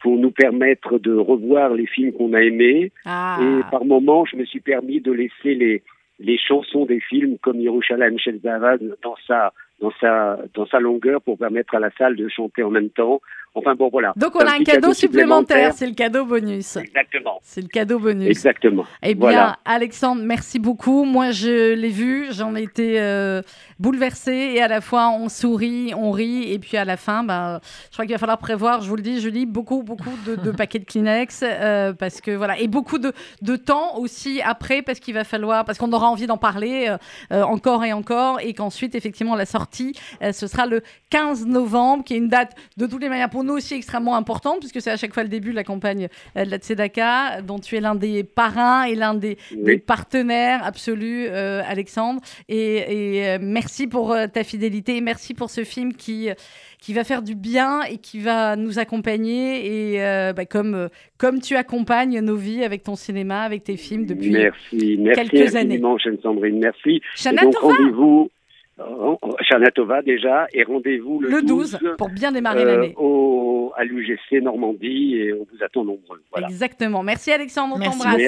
pour 0.00 0.18
nous 0.18 0.30
permettre 0.30 0.98
de 0.98 1.14
revoir 1.14 1.72
les 1.72 1.86
films 1.86 2.12
qu'on 2.12 2.34
a 2.34 2.42
aimés. 2.42 2.92
Ah. 3.06 3.38
Et 3.40 3.70
par 3.70 3.86
moments, 3.86 4.26
je 4.26 4.36
me 4.36 4.44
suis 4.44 4.60
permis 4.60 5.00
de 5.00 5.12
laisser 5.12 5.54
les 5.54 5.82
les 6.20 6.38
chansons 6.38 6.84
des 6.84 7.00
films 7.00 7.38
comme 7.38 7.58
Yerushalayim 7.58 8.18
Shel 8.18 8.40
dans 9.02 9.16
sa 9.26 9.52
dans 9.80 9.92
sa 10.00 10.38
dans 10.54 10.66
sa 10.66 10.78
longueur 10.78 11.20
pour 11.22 11.38
permettre 11.38 11.74
à 11.74 11.80
la 11.80 11.90
salle 11.98 12.16
de 12.16 12.28
chanter 12.28 12.62
en 12.62 12.70
même 12.70 12.90
temps. 12.90 13.20
Enfin 13.56 13.76
bon, 13.76 13.88
voilà. 13.88 14.12
Donc 14.16 14.34
on 14.34 14.40
a 14.40 14.52
un, 14.52 14.64
cadeau, 14.64 14.92
supplémentaire, 14.92 15.72
c'est 15.74 15.86
le 15.86 15.94
cadeau 15.94 16.24
bonus. 16.24 16.76
Exactement. 16.76 17.38
C'est 17.42 17.60
le 17.60 17.68
cadeau 17.68 18.00
bonus. 18.00 18.28
Exactement. 18.28 18.84
Eh 19.00 19.14
bien, 19.14 19.56
Alexandre, 19.64 20.22
merci 20.24 20.58
beaucoup. 20.58 21.04
Moi, 21.04 21.30
je 21.30 21.74
l'ai 21.74 21.88
vu, 21.88 22.26
j'en 22.32 22.56
ai 22.56 22.62
été 22.62 23.00
euh, 23.00 23.42
bouleversée 23.78 24.54
et 24.54 24.62
à 24.62 24.66
la 24.66 24.80
fois 24.80 25.10
on 25.10 25.28
sourit, 25.28 25.92
on 25.96 26.10
rit 26.10 26.52
et 26.52 26.58
puis 26.58 26.76
à 26.76 26.84
la 26.84 26.96
fin, 26.96 27.22
bah, 27.22 27.60
je 27.90 27.92
crois 27.92 28.06
qu'il 28.06 28.14
va 28.14 28.18
falloir 28.18 28.38
prévoir, 28.38 28.82
je 28.82 28.88
vous 28.88 28.96
le 28.96 29.02
dis, 29.02 29.20
je 29.20 29.28
lis 29.28 29.46
beaucoup, 29.46 29.84
beaucoup 29.84 30.10
de, 30.26 30.50
paquets 30.50 30.80
de 30.80 30.84
Kleenex 30.84 31.44
euh, 31.44 31.92
parce 31.92 32.20
que 32.20 32.32
voilà 32.32 32.58
et 32.58 32.66
beaucoup 32.66 32.98
de, 32.98 33.12
de 33.42 33.56
temps 33.56 33.98
aussi 33.98 34.40
après 34.42 34.82
parce 34.82 34.98
qu'il 34.98 35.14
va 35.14 35.22
falloir, 35.22 35.64
parce 35.64 35.78
qu'on 35.78 35.92
aura 35.92 36.08
envie 36.08 36.26
d'en 36.26 36.38
parler 36.38 36.92
euh, 37.30 37.42
encore 37.42 37.84
et 37.84 37.92
encore 37.92 38.40
et 38.40 38.52
qu'ensuite 38.52 38.96
effectivement 38.96 39.36
la 39.36 39.46
sortie, 39.46 39.94
ce 40.32 40.46
sera 40.48 40.66
le 40.66 40.82
15 41.10 41.46
novembre, 41.46 42.02
qui 42.02 42.14
est 42.14 42.18
une 42.18 42.28
date 42.28 42.56
de 42.76 42.86
toutes 42.86 43.02
les 43.02 43.08
manières 43.08 43.30
pour 43.30 43.43
nous 43.44 43.54
aussi 43.54 43.74
extrêmement 43.74 44.16
importante, 44.16 44.60
puisque 44.60 44.80
c'est 44.80 44.90
à 44.90 44.96
chaque 44.96 45.14
fois 45.14 45.22
le 45.22 45.28
début 45.28 45.50
de 45.50 45.56
la 45.56 45.64
campagne 45.64 46.08
euh, 46.36 46.44
de 46.44 46.50
la 46.50 46.58
Tzedaka, 46.58 47.42
dont 47.42 47.58
tu 47.58 47.76
es 47.76 47.80
l'un 47.80 47.94
des 47.94 48.24
parrains 48.24 48.84
et 48.84 48.94
l'un 48.94 49.14
des, 49.14 49.36
partenaires 49.86 50.64
absolus, 50.64 51.26
euh, 51.28 51.62
Alexandre. 51.66 52.20
Et, 52.48 53.24
euh, 53.26 53.38
merci 53.40 53.86
pour 53.86 54.16
ta 54.32 54.44
fidélité 54.44 54.96
et 54.96 55.00
merci 55.00 55.34
pour 55.34 55.50
ce 55.50 55.64
film 55.64 55.94
qui 55.94 56.28
qui 56.80 56.92
va 56.92 57.02
faire 57.02 57.22
du 57.22 57.34
bien 57.34 57.80
et 57.82 57.96
qui 57.96 58.20
va 58.20 58.56
nous 58.56 58.78
accompagner 58.78 59.94
et 59.94 60.32
bah, 60.34 60.44
comme 60.44 60.88
comme 61.18 61.40
tu 61.40 61.56
accompagnes 61.56 62.20
nos 62.20 62.36
vies 62.36 62.62
avec 62.62 62.82
ton 62.82 62.94
cinéma, 62.94 63.42
avec 63.42 63.64
tes 63.64 63.76
films 63.76 64.04
depuis 64.06 64.30
merci, 64.30 64.96
merci 64.98 65.30
quelques 65.30 65.56
années. 65.56 65.78
Merci 65.78 66.20
Sandrine, 66.22 66.58
merci. 66.58 67.00
Shana 67.14 67.42
rendez-vous 67.60 68.30
Charnatova 69.42 70.02
déjà, 70.02 70.46
et 70.52 70.64
rendez-vous 70.64 71.20
le, 71.20 71.42
12, 71.42 71.78
pour 71.96 72.08
bien 72.08 72.32
démarrer 72.32 72.62
euh, 72.62 72.76
l'année. 72.76 72.94
Au, 72.96 73.72
à 73.76 73.84
l'UGC 73.84 74.42
Normandie, 74.42 75.14
et 75.16 75.32
on 75.32 75.46
vous 75.52 75.64
attend 75.64 75.84
nombreux. 75.84 76.22
Exactement. 76.36 77.02
Merci 77.02 77.30
Alexandre, 77.30 77.76
on 77.76 77.80
t'embrasse. 77.80 78.20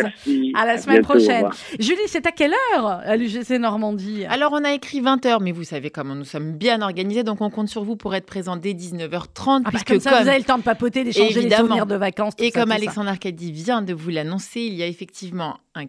À 0.55 0.67
la 0.67 0.79
semaine 0.79 1.03
prochaine. 1.03 1.49
Julie, 1.81 1.99
c'est 2.07 2.27
à 2.27 2.33
quelle 2.33 2.53
heure 2.75 2.87
à 2.87 3.17
l'UGC 3.17 3.59
Normandie? 3.59 4.25
Alors, 4.29 4.53
on 4.53 4.65
a 4.65 4.73
écrit 4.73 5.01
20h, 5.01 5.43
mais 5.43 5.53
vous 5.53 5.65
savez 5.65 5.91
comment 5.91 6.15
nous 6.15 6.25
sommes 6.25 6.53
bien 6.53 6.81
organisés, 6.81 7.25
donc 7.25 7.41
on 7.41 7.51
compte 7.51 7.69
sur 7.69 7.83
vous 7.83 7.97
pour 7.97 8.15
être 8.15 8.27
présent 8.27 8.57
dès 8.57 8.73
19h30. 8.73 9.63
Ah, 9.65 9.71
puisque 9.71 9.89
comme 9.89 10.01
ça, 10.01 10.23
vous 10.23 10.29
avez 10.29 10.39
le 10.39 10.45
temps 10.45 10.59
de 10.59 10.63
papoter, 10.63 11.05
d'échanger 11.05 11.43
les 11.43 11.51
souvenirs 11.51 11.87
de 11.87 11.97
vacances. 11.97 12.35
et 12.39 12.51
comme 12.51 12.71
Alexandre 12.71 13.09
Arcadi 13.09 13.53
vient 13.53 13.83
de 13.83 13.95
vous 13.95 14.11
l'annoncer, 14.11 14.61
il 14.61 14.75
y 14.75 14.83
a 14.83 14.87
effectivement 14.87 15.59
un 15.75 15.87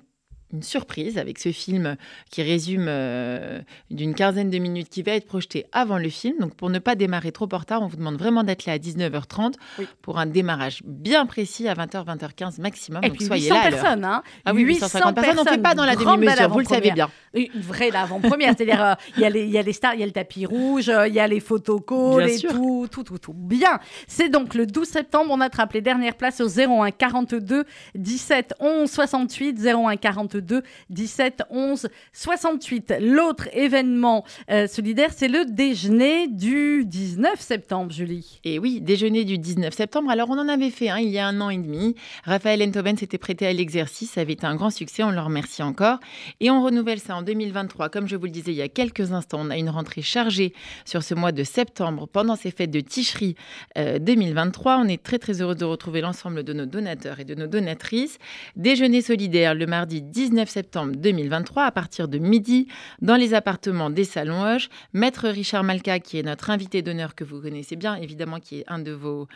une 0.53 0.63
surprise 0.63 1.17
avec 1.17 1.39
ce 1.39 1.51
film 1.51 1.97
qui 2.31 2.41
résume 2.41 2.85
euh, 2.87 3.59
d'une 3.91 4.15
quinzaine 4.15 4.49
de 4.49 4.57
minutes 4.57 4.89
qui 4.89 5.03
va 5.03 5.11
être 5.11 5.27
projeté 5.27 5.65
avant 5.73 5.97
le 5.97 6.09
film. 6.09 6.37
Donc 6.39 6.55
pour 6.55 6.69
ne 6.69 6.79
pas 6.79 6.95
démarrer 6.95 7.31
trop 7.31 7.47
en 7.51 7.57
retard, 7.57 7.81
on 7.81 7.87
vous 7.87 7.97
demande 7.97 8.17
vraiment 8.17 8.43
d'être 8.43 8.65
là 8.65 8.73
à 8.73 8.77
19h30 8.77 9.55
pour 10.01 10.19
un 10.19 10.25
démarrage 10.25 10.81
bien 10.85 11.25
précis 11.25 11.67
à 11.67 11.73
20h, 11.73 12.05
20h15 12.05 12.61
maximum. 12.61 13.03
Et 13.03 13.09
Donc 13.09 13.21
soyez 13.21 13.49
là. 13.49 13.61
personnes, 13.61 14.05
hein 14.05 14.23
Ah 14.45 14.53
oui, 14.53 14.63
850 14.63 15.15
personnes. 15.15 15.39
On 15.39 15.43
ne 15.43 15.49
fait 15.49 15.57
pas 15.57 15.75
dans 15.75 15.85
la 15.85 15.95
demi-mesure, 15.95 16.49
vous 16.49 16.59
le 16.59 16.65
savez 16.65 16.91
bien. 16.91 17.09
Une 17.33 17.61
vraie 17.61 17.93
avant-première, 17.93 18.53
c'est-à-dire 18.57 18.83
euh, 18.83 18.93
il 19.17 19.23
y, 19.23 19.49
y, 19.51 19.57
a 19.57 19.61
les 19.61 19.73
stars, 19.73 19.95
il 19.95 19.99
y 19.99 20.03
a 20.03 20.05
le 20.05 20.11
tapis 20.11 20.45
rouge, 20.45 20.89
euh, 20.89 21.07
il 21.07 21.13
y 21.13 21.19
a 21.19 21.27
les 21.27 21.39
photocalls 21.39 22.29
et 22.29 22.39
tout, 22.39 22.87
tout, 22.89 23.03
tout, 23.03 23.17
tout. 23.17 23.33
Bien. 23.33 23.79
C'est 24.07 24.29
donc 24.29 24.53
le 24.53 24.65
12 24.65 24.87
septembre, 24.87 25.31
on 25.31 25.41
attrape 25.41 25.73
les 25.73 25.81
dernières 25.81 26.15
places 26.15 26.41
au 26.41 26.47
01 26.47 26.91
42 26.91 27.65
17 27.95 28.53
11 28.59 28.89
68 28.89 29.59
01 29.65 29.97
42 29.97 30.36
2 30.41 30.61
17 30.89 31.43
11 31.49 31.87
68. 32.13 32.93
L'autre 33.01 33.49
événement 33.53 34.23
euh, 34.51 34.67
solidaire, 34.67 35.11
c'est 35.15 35.27
le 35.27 35.45
déjeuner 35.45 36.27
du 36.27 36.85
19 36.85 37.39
septembre, 37.39 37.91
Julie. 37.91 38.39
Et 38.43 38.59
oui, 38.59 38.81
déjeuner 38.81 39.25
du 39.25 39.37
19 39.37 39.73
septembre. 39.73 40.09
Alors, 40.09 40.29
on 40.29 40.37
en 40.37 40.47
avait 40.47 40.69
fait 40.69 40.89
un 40.89 40.99
il 40.99 41.09
y 41.09 41.19
a 41.19 41.27
un 41.27 41.41
an 41.41 41.49
et 41.49 41.57
demi. 41.57 41.95
Raphaël 42.23 42.61
Enthoven 42.61 42.97
s'était 42.97 43.17
prêté 43.17 43.47
à 43.47 43.53
l'exercice. 43.53 44.11
Ça 44.11 44.21
avait 44.21 44.33
été 44.33 44.45
un 44.45 44.55
grand 44.55 44.69
succès. 44.69 45.03
On 45.03 45.11
le 45.11 45.19
remercie 45.19 45.63
encore. 45.63 45.99
Et 46.39 46.51
on 46.51 46.63
renouvelle 46.63 46.99
ça 46.99 47.15
en 47.15 47.21
2023. 47.21 47.89
Comme 47.89 48.07
je 48.07 48.15
vous 48.15 48.25
le 48.25 48.31
disais 48.31 48.51
il 48.51 48.57
y 48.57 48.61
a 48.61 48.69
quelques 48.69 49.11
instants, 49.11 49.39
on 49.41 49.49
a 49.49 49.57
une 49.57 49.69
rentrée 49.69 50.01
chargée 50.01 50.53
sur 50.85 51.03
ce 51.03 51.13
mois 51.13 51.31
de 51.31 51.43
septembre 51.43 52.07
pendant 52.07 52.35
ces 52.35 52.51
fêtes 52.51 52.71
de 52.71 52.79
Ticherie 52.79 53.35
2023. 53.75 54.73
Euh, 54.73 54.83
on 54.83 54.87
est 54.87 55.01
très, 55.01 55.19
très 55.19 55.41
heureux 55.41 55.55
de 55.55 55.65
retrouver 55.65 56.01
l'ensemble 56.01 56.43
de 56.43 56.53
nos 56.53 56.65
donateurs 56.65 57.19
et 57.19 57.25
de 57.25 57.35
nos 57.35 57.47
donatrices. 57.47 58.17
Déjeuner 58.55 59.01
solidaire 59.01 59.55
le 59.55 59.65
mardi 59.65 60.01
19 60.01 60.26
19 60.27 60.49
septembre 60.49 60.91
2023 60.97 61.63
à 61.63 61.71
partir 61.71 62.09
de 62.09 62.17
midi 62.17 62.67
dans 63.01 63.15
les 63.15 63.33
appartements 63.33 63.89
des 63.89 64.03
Salons 64.03 64.43
Hoche. 64.43 64.67
Maître 64.91 65.29
Richard 65.29 65.63
Malka, 65.63 65.99
qui 65.99 66.19
est 66.19 66.23
notre 66.23 66.49
invité 66.49 66.81
d'honneur 66.81 67.15
que 67.15 67.23
vous 67.23 67.39
connaissez 67.39 67.77
bien, 67.77 67.95
évidemment, 67.95 68.41
qui 68.41 68.59
est 68.59 68.65
un 68.67 68.79
de 68.79 68.91
vos 68.91 69.29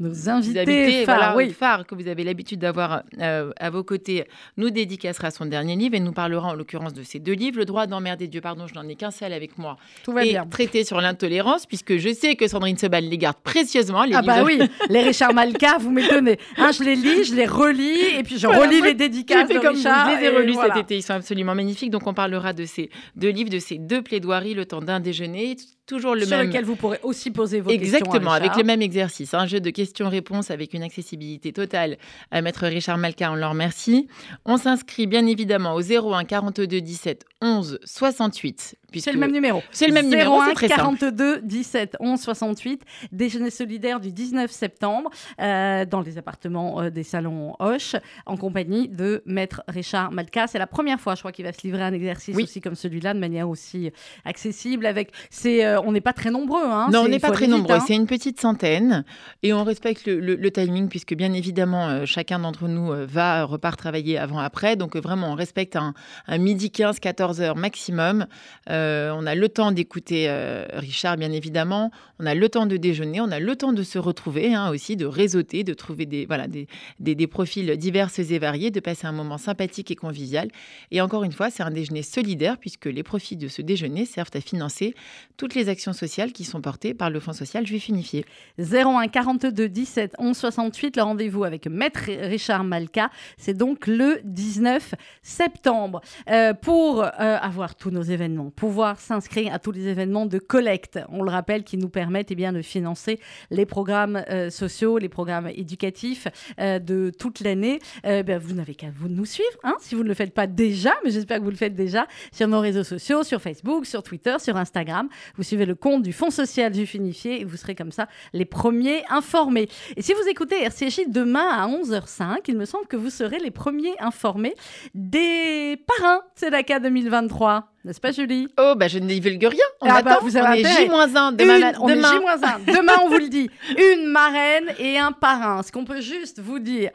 nos 0.00 0.28
invités, 0.28 1.04
phares, 1.04 1.36
oui. 1.36 1.54
que 1.86 1.94
vous 1.94 2.08
avez 2.08 2.24
l'habitude 2.24 2.58
d'avoir 2.58 3.02
euh, 3.20 3.52
à 3.60 3.70
vos 3.70 3.84
côtés, 3.84 4.24
nous 4.56 4.70
dédicacera 4.70 5.30
son 5.30 5.44
dernier 5.44 5.76
livre 5.76 5.94
et 5.94 6.00
nous 6.00 6.12
parlera 6.12 6.48
en 6.48 6.54
l'occurrence 6.54 6.94
de 6.94 7.02
ces 7.02 7.18
deux 7.18 7.34
livres. 7.34 7.58
Le 7.58 7.66
droit 7.66 7.86
d'emmerder 7.86 8.26
Dieu, 8.26 8.40
pardon, 8.40 8.66
je 8.66 8.74
n'en 8.74 8.88
ai 8.88 8.94
qu'un 8.94 9.10
seul 9.10 9.32
avec 9.32 9.58
moi. 9.58 9.76
Tout 10.02 10.12
va 10.12 10.24
et 10.24 10.30
bien. 10.30 10.46
traité 10.46 10.84
sur 10.84 11.00
l'intolérance, 11.00 11.66
puisque 11.66 11.98
je 11.98 12.12
sais 12.12 12.34
que 12.34 12.48
Sandrine 12.48 12.78
Sebal 12.78 13.04
les 13.04 13.18
garde 13.18 13.36
précieusement. 13.44 14.04
Les 14.04 14.14
ah 14.14 14.22
bah 14.22 14.42
oui, 14.42 14.58
les 14.88 15.02
Richard 15.02 15.34
Malka, 15.34 15.76
vous 15.78 15.90
m'étonnez. 15.90 16.38
Hein, 16.56 16.70
je 16.72 16.82
les 16.82 16.96
lis, 16.96 17.24
je 17.24 17.34
les 17.34 17.46
relis, 17.46 18.16
et 18.18 18.22
puis 18.22 18.38
je 18.38 18.46
relis 18.46 18.80
les 18.80 18.94
dédicaces 18.94 19.48
de 19.48 19.58
comme 19.58 19.76
Richard. 19.76 20.10
je 20.10 20.16
les 20.16 20.24
ai 20.24 20.28
relus 20.30 20.54
cet 20.54 20.76
été, 20.76 20.96
ils 20.96 21.02
sont 21.02 21.14
absolument 21.14 21.54
magnifiques. 21.54 21.90
Donc 21.90 22.06
on 22.06 22.14
parlera 22.14 22.54
de 22.54 22.64
ces 22.64 22.90
deux 23.16 23.28
livres, 23.30 23.50
de 23.50 23.58
ces 23.58 23.76
deux 23.76 24.02
plaidoiries, 24.02 24.54
le 24.54 24.64
temps 24.64 24.80
d'un 24.80 25.00
déjeuner 25.00 25.56
toujours 25.90 26.14
le 26.14 26.22
sur 26.22 26.30
même. 26.30 26.46
Sur 26.46 26.52
lequel 26.52 26.64
vous 26.64 26.76
pourrez 26.76 27.00
aussi 27.02 27.30
poser 27.30 27.60
vos 27.60 27.70
questions. 27.70 27.98
Exactement, 27.98 28.30
avec 28.30 28.56
le 28.56 28.62
même 28.62 28.80
exercice. 28.80 29.34
Un 29.34 29.46
jeu 29.46 29.60
de 29.60 29.70
questions-réponses 29.70 30.50
avec 30.50 30.72
une 30.72 30.82
accessibilité 30.82 31.52
totale 31.52 31.98
à 32.30 32.40
Maître 32.42 32.66
Richard 32.66 32.96
Malka. 32.96 33.30
On 33.32 33.34
leur 33.34 33.50
remercie. 33.50 34.06
On 34.44 34.56
s'inscrit 34.56 35.06
bien 35.06 35.26
évidemment 35.26 35.74
au 35.74 35.82
01 35.82 36.24
42 36.24 36.80
17 36.80 37.24
11 37.42 37.80
68 37.84 38.76
C'est 38.98 39.12
le 39.12 39.18
même 39.18 39.32
numéro. 39.32 39.62
C'est 39.70 39.86
le 39.86 39.92
même 39.92 40.08
numéro, 40.08 40.40
c'est 40.46 40.54
très 40.54 40.68
42 40.68 41.40
17 41.42 41.96
11 42.00 42.20
68. 42.20 42.82
Déjeuner 43.12 43.50
solidaire 43.50 44.00
du 44.00 44.12
19 44.12 44.50
septembre 44.50 45.10
euh, 45.40 45.84
dans 45.84 46.00
les 46.00 46.18
appartements 46.18 46.80
euh, 46.80 46.90
des 46.90 47.02
salons 47.02 47.54
Hoche 47.58 47.96
en 48.26 48.36
compagnie 48.36 48.88
de 48.88 49.22
Maître 49.26 49.62
Richard 49.68 50.12
Malka. 50.12 50.46
C'est 50.46 50.58
la 50.58 50.66
première 50.66 51.00
fois, 51.00 51.14
je 51.14 51.20
crois, 51.20 51.32
qu'il 51.32 51.44
va 51.44 51.52
se 51.52 51.62
livrer 51.62 51.82
un 51.82 51.92
exercice 51.92 52.36
aussi 52.36 52.60
comme 52.60 52.74
celui-là 52.74 53.14
de 53.14 53.18
manière 53.18 53.48
aussi 53.48 53.90
accessible. 54.24 54.86
Avec, 54.86 55.12
c'est, 55.30 55.64
euh, 55.64 55.80
on 55.82 55.92
n'est 55.92 56.00
pas 56.00 56.12
très 56.12 56.30
nombreux. 56.30 56.64
Hein. 56.64 56.88
non, 56.92 57.02
on 57.02 57.08
n'est 57.08 57.18
pas 57.18 57.30
très 57.30 57.46
nombreux. 57.46 57.76
Hein. 57.76 57.84
C'est 57.86 57.96
une 57.96 58.06
petite 58.06 58.40
centaine 58.40 59.04
et 59.42 59.52
on 59.52 59.64
respecte 59.64 60.06
le, 60.06 60.50
timing 60.50 60.88
puisque 60.88 61.14
bien 61.14 61.32
évidemment 61.32 62.04
chacun 62.06 62.40
d'entre 62.40 62.66
nous 62.66 62.90
va 63.06 63.44
repart 63.44 63.78
travailler 63.78 64.18
avant-après. 64.18 64.74
Donc 64.74 64.96
vraiment, 64.96 65.30
on 65.32 65.34
respecte 65.34 65.76
un, 65.76 65.94
un 66.26 66.38
midi 66.38 66.70
15, 66.70 66.98
14 66.98 67.40
heures 67.40 67.56
maximum. 67.56 68.26
Euh, 68.68 68.79
on 69.14 69.26
a 69.26 69.34
le 69.34 69.48
temps 69.48 69.72
d'écouter 69.72 70.26
euh, 70.28 70.66
Richard, 70.74 71.16
bien 71.16 71.32
évidemment. 71.32 71.90
On 72.22 72.26
a 72.26 72.34
le 72.34 72.50
temps 72.50 72.66
de 72.66 72.76
déjeuner. 72.76 73.22
On 73.22 73.30
a 73.30 73.40
le 73.40 73.56
temps 73.56 73.72
de 73.72 73.82
se 73.82 73.98
retrouver 73.98 74.54
hein, 74.54 74.70
aussi, 74.70 74.94
de 74.94 75.06
réseauter, 75.06 75.64
de 75.64 75.72
trouver 75.72 76.04
des, 76.04 76.26
voilà, 76.26 76.48
des, 76.48 76.66
des, 76.98 77.26
profils 77.26 77.78
divers 77.78 78.10
et 78.18 78.38
variés, 78.38 78.70
de 78.70 78.80
passer 78.80 79.06
un 79.06 79.12
moment 79.12 79.38
sympathique 79.38 79.90
et 79.90 79.96
convivial. 79.96 80.50
Et 80.90 81.00
encore 81.00 81.24
une 81.24 81.32
fois, 81.32 81.48
c'est 81.48 81.62
un 81.62 81.70
déjeuner 81.70 82.02
solidaire 82.02 82.58
puisque 82.58 82.84
les 82.84 83.02
profits 83.02 83.36
de 83.36 83.48
ce 83.48 83.62
déjeuner 83.62 84.04
servent 84.04 84.30
à 84.34 84.42
financer 84.42 84.94
toutes 85.38 85.54
les 85.54 85.70
actions 85.70 85.94
sociales 85.94 86.32
qui 86.32 86.44
sont 86.44 86.60
portées 86.60 86.92
par 86.92 87.08
le 87.08 87.20
Fonds 87.20 87.32
social 87.32 87.66
juif 87.66 87.88
unifié. 87.88 88.26
01 88.58 89.08
42 89.08 89.70
17 89.70 90.16
11 90.18 90.36
68, 90.36 90.96
le 90.98 91.02
rendez-vous 91.02 91.44
avec 91.44 91.68
Maître 91.68 92.02
Richard 92.06 92.64
Malka, 92.64 93.10
c'est 93.38 93.56
donc 93.56 93.86
le 93.86 94.20
19 94.24 94.94
septembre. 95.22 96.02
Euh, 96.28 96.52
pour 96.52 97.02
avoir 97.02 97.74
tous 97.76 97.90
nos 97.90 98.02
événements, 98.02 98.50
pouvoir 98.50 99.00
s'inscrire 99.00 99.54
à 99.54 99.58
tous 99.58 99.72
les 99.72 99.86
événements 99.86 100.26
de 100.26 100.38
collecte, 100.38 100.98
on 101.08 101.22
le 101.22 101.30
rappelle, 101.30 101.64
qui 101.64 101.78
nous 101.78 101.88
permettent 102.10 102.32
eh 102.32 102.34
bien, 102.34 102.52
de 102.52 102.60
financer 102.60 103.20
les 103.52 103.66
programmes 103.66 104.24
euh, 104.30 104.50
sociaux, 104.50 104.98
les 104.98 105.08
programmes 105.08 105.46
éducatifs 105.46 106.26
euh, 106.58 106.80
de 106.80 107.12
toute 107.16 107.38
l'année. 107.38 107.78
Euh, 108.04 108.24
ben, 108.24 108.36
vous 108.36 108.52
n'avez 108.52 108.74
qu'à 108.74 108.88
nous 109.08 109.24
suivre, 109.24 109.48
hein, 109.62 109.76
si 109.80 109.94
vous 109.94 110.02
ne 110.02 110.08
le 110.08 110.14
faites 110.14 110.34
pas 110.34 110.48
déjà, 110.48 110.92
mais 111.04 111.12
j'espère 111.12 111.38
que 111.38 111.44
vous 111.44 111.50
le 111.50 111.56
faites 111.56 111.76
déjà 111.76 112.08
sur 112.32 112.48
nos 112.48 112.58
réseaux 112.58 112.82
sociaux, 112.82 113.22
sur 113.22 113.40
Facebook, 113.40 113.86
sur 113.86 114.02
Twitter, 114.02 114.34
sur 114.40 114.56
Instagram. 114.56 115.08
Vous 115.36 115.44
suivez 115.44 115.66
le 115.66 115.76
compte 115.76 116.02
du 116.02 116.12
Fonds 116.12 116.30
social 116.30 116.72
du 116.72 116.84
Finifié 116.84 117.42
et 117.42 117.44
vous 117.44 117.56
serez 117.56 117.76
comme 117.76 117.92
ça 117.92 118.08
les 118.32 118.44
premiers 118.44 119.04
informés. 119.08 119.68
Et 119.96 120.02
si 120.02 120.12
vous 120.12 120.28
écoutez 120.28 120.64
RCJ 120.64 121.02
demain 121.06 121.48
à 121.48 121.68
11h05, 121.68 122.38
il 122.48 122.56
me 122.56 122.64
semble 122.64 122.88
que 122.88 122.96
vous 122.96 123.10
serez 123.10 123.38
les 123.38 123.52
premiers 123.52 123.94
informés 124.00 124.56
des 124.94 125.80
parrains 125.86 126.22
Tzedaka 126.36 126.80
2023. 126.80 127.69
N'est-ce 127.84 128.00
pas, 128.00 128.12
Julie? 128.12 128.48
Oh, 128.58 128.74
bah, 128.76 128.88
je 128.88 128.98
ne 128.98 129.06
divulgue 129.06 129.44
rien. 129.44 129.64
On 129.80 129.88
ah 129.88 130.02
bah, 130.02 130.18
vous 130.20 130.36
avez 130.36 130.64
on 130.64 130.68
est 130.68 130.84
J-1 130.84 131.36
demain. 131.36 131.72
on 131.80 131.86
demain. 131.88 132.12
est 132.12 132.18
J-1. 132.18 132.76
Demain, 132.76 132.92
on 133.04 133.08
vous 133.08 133.18
le 133.18 133.28
dit. 133.28 133.50
Une 133.70 134.06
marraine 134.06 134.70
et 134.78 134.98
un 134.98 135.12
parrain. 135.12 135.62
Ce 135.62 135.72
qu'on 135.72 135.84
peut 135.84 136.02
juste 136.02 136.40
vous 136.40 136.58
dire, 136.58 136.90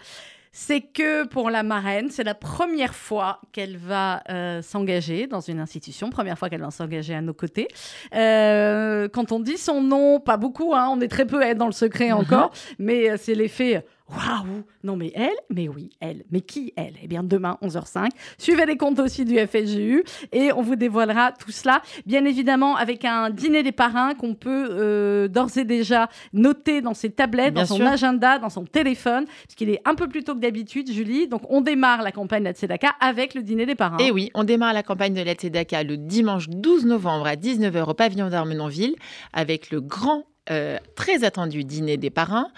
c'est 0.57 0.79
que 0.79 1.25
pour 1.25 1.49
la 1.49 1.63
marraine, 1.63 2.09
c'est 2.11 2.23
la 2.23 2.33
première 2.33 2.95
fois 2.95 3.41
qu'elle 3.51 3.75
va 3.75 4.23
euh, 4.29 4.61
s'engager 4.61 5.27
dans 5.27 5.41
une 5.41 5.59
institution, 5.59 6.09
première 6.09 6.39
fois 6.39 6.49
qu'elle 6.49 6.61
va 6.61 6.71
s'engager 6.71 7.13
à 7.13 7.19
nos 7.19 7.33
côtés. 7.33 7.67
Euh, 8.15 9.09
quand 9.09 9.33
on 9.33 9.41
dit 9.41 9.57
son 9.57 9.81
nom, 9.81 10.21
pas 10.21 10.37
beaucoup, 10.37 10.73
hein, 10.73 10.87
on 10.91 11.01
est 11.01 11.09
très 11.09 11.25
peu 11.25 11.41
à 11.41 11.47
être 11.47 11.57
dans 11.57 11.65
le 11.65 11.73
secret 11.73 12.07
mhm. 12.07 12.19
encore, 12.19 12.53
mais 12.79 13.09
euh, 13.09 13.17
c'est 13.19 13.35
l'effet 13.35 13.85
Waouh 14.09 14.63
Non 14.83 14.95
mais 14.95 15.11
elle 15.15 15.35
Mais 15.49 15.67
oui, 15.67 15.89
elle. 15.99 16.25
Mais 16.29 16.41
qui 16.41 16.73
elle? 16.75 16.93
Eh 17.01 17.07
bien 17.07 17.23
demain, 17.23 17.57
11h05. 17.63 18.09
Suivez 18.37 18.65
les 18.65 18.77
comptes 18.77 18.99
aussi 18.99 19.25
du 19.25 19.37
FSGU 19.37 20.03
et 20.31 20.51
on 20.53 20.61
vous 20.61 20.75
dévoilera 20.75 21.31
tout 21.31 21.51
cela, 21.51 21.81
bien 22.05 22.23
évidemment 22.25 22.75
avec 22.75 23.03
un 23.03 23.31
dîner 23.31 23.63
des 23.63 23.71
parrains 23.71 24.13
qu'on 24.13 24.35
peut 24.35 24.67
euh, 24.69 25.27
d'ores 25.27 25.57
et 25.57 25.65
déjà 25.65 26.09
noter 26.33 26.81
dans 26.81 26.93
ses 26.93 27.09
tablettes, 27.09 27.55
dans 27.55 27.65
son 27.65 27.81
agenda, 27.81 28.37
dans 28.37 28.49
son 28.49 28.65
téléphone, 28.65 29.25
parce 29.25 29.55
qu'il 29.55 29.69
est 29.69 29.81
un 29.85 29.95
peu 29.95 30.07
plus 30.07 30.23
tôt 30.23 30.35
que 30.35 30.39
d'habitude, 30.39 30.91
Julie. 30.91 31.27
Donc 31.27 31.41
on 31.49 31.61
démarre 31.61 32.03
la 32.03 32.11
campagne 32.11 32.43
de 32.43 32.49
la 32.49 32.53
Tzedaka 32.53 32.91
avec 32.99 33.33
le 33.33 33.41
dîner 33.41 33.65
des 33.65 33.75
parrains. 33.75 33.97
Et 33.97 34.11
oui, 34.11 34.29
on 34.35 34.43
démarre 34.43 34.73
la 34.73 34.83
campagne 34.83 35.15
de 35.15 35.21
la 35.21 35.33
Tzedaka 35.33 35.83
le 35.83 35.97
dimanche 35.97 36.47
12 36.49 36.85
novembre 36.85 37.25
à 37.25 37.35
19h 37.35 37.89
au 37.89 37.93
pavillon 37.95 38.29
d'Armenonville 38.29 38.95
avec 39.33 39.71
le 39.71 39.81
grand, 39.81 40.25
euh, 40.51 40.77
très 40.95 41.23
attendu 41.23 41.63
dîner 41.63 41.97
des 41.97 42.11
parrains 42.11 42.49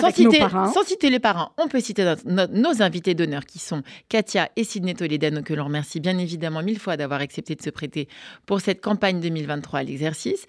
sans 0.00 0.10
citer, 0.10 0.40
sans 0.40 0.84
citer, 0.84 1.10
les 1.10 1.20
parents, 1.20 1.52
on 1.58 1.68
peut 1.68 1.80
citer 1.80 2.14
nos 2.26 2.82
invités 2.82 3.14
d'honneur 3.14 3.44
qui 3.44 3.58
sont 3.58 3.82
Katia 4.08 4.50
et 4.56 4.64
Sidney 4.64 4.94
Toledano, 4.94 5.42
que 5.42 5.54
l'on 5.54 5.64
remercie 5.64 6.00
bien 6.00 6.18
évidemment 6.18 6.62
mille 6.62 6.78
fois 6.78 6.96
d'avoir 6.96 7.20
accepté 7.20 7.54
de 7.54 7.62
se 7.62 7.70
prêter 7.70 8.08
pour 8.46 8.60
cette 8.60 8.80
campagne 8.80 9.20
2023 9.20 9.80
à 9.80 9.82
l'exercice. 9.82 10.46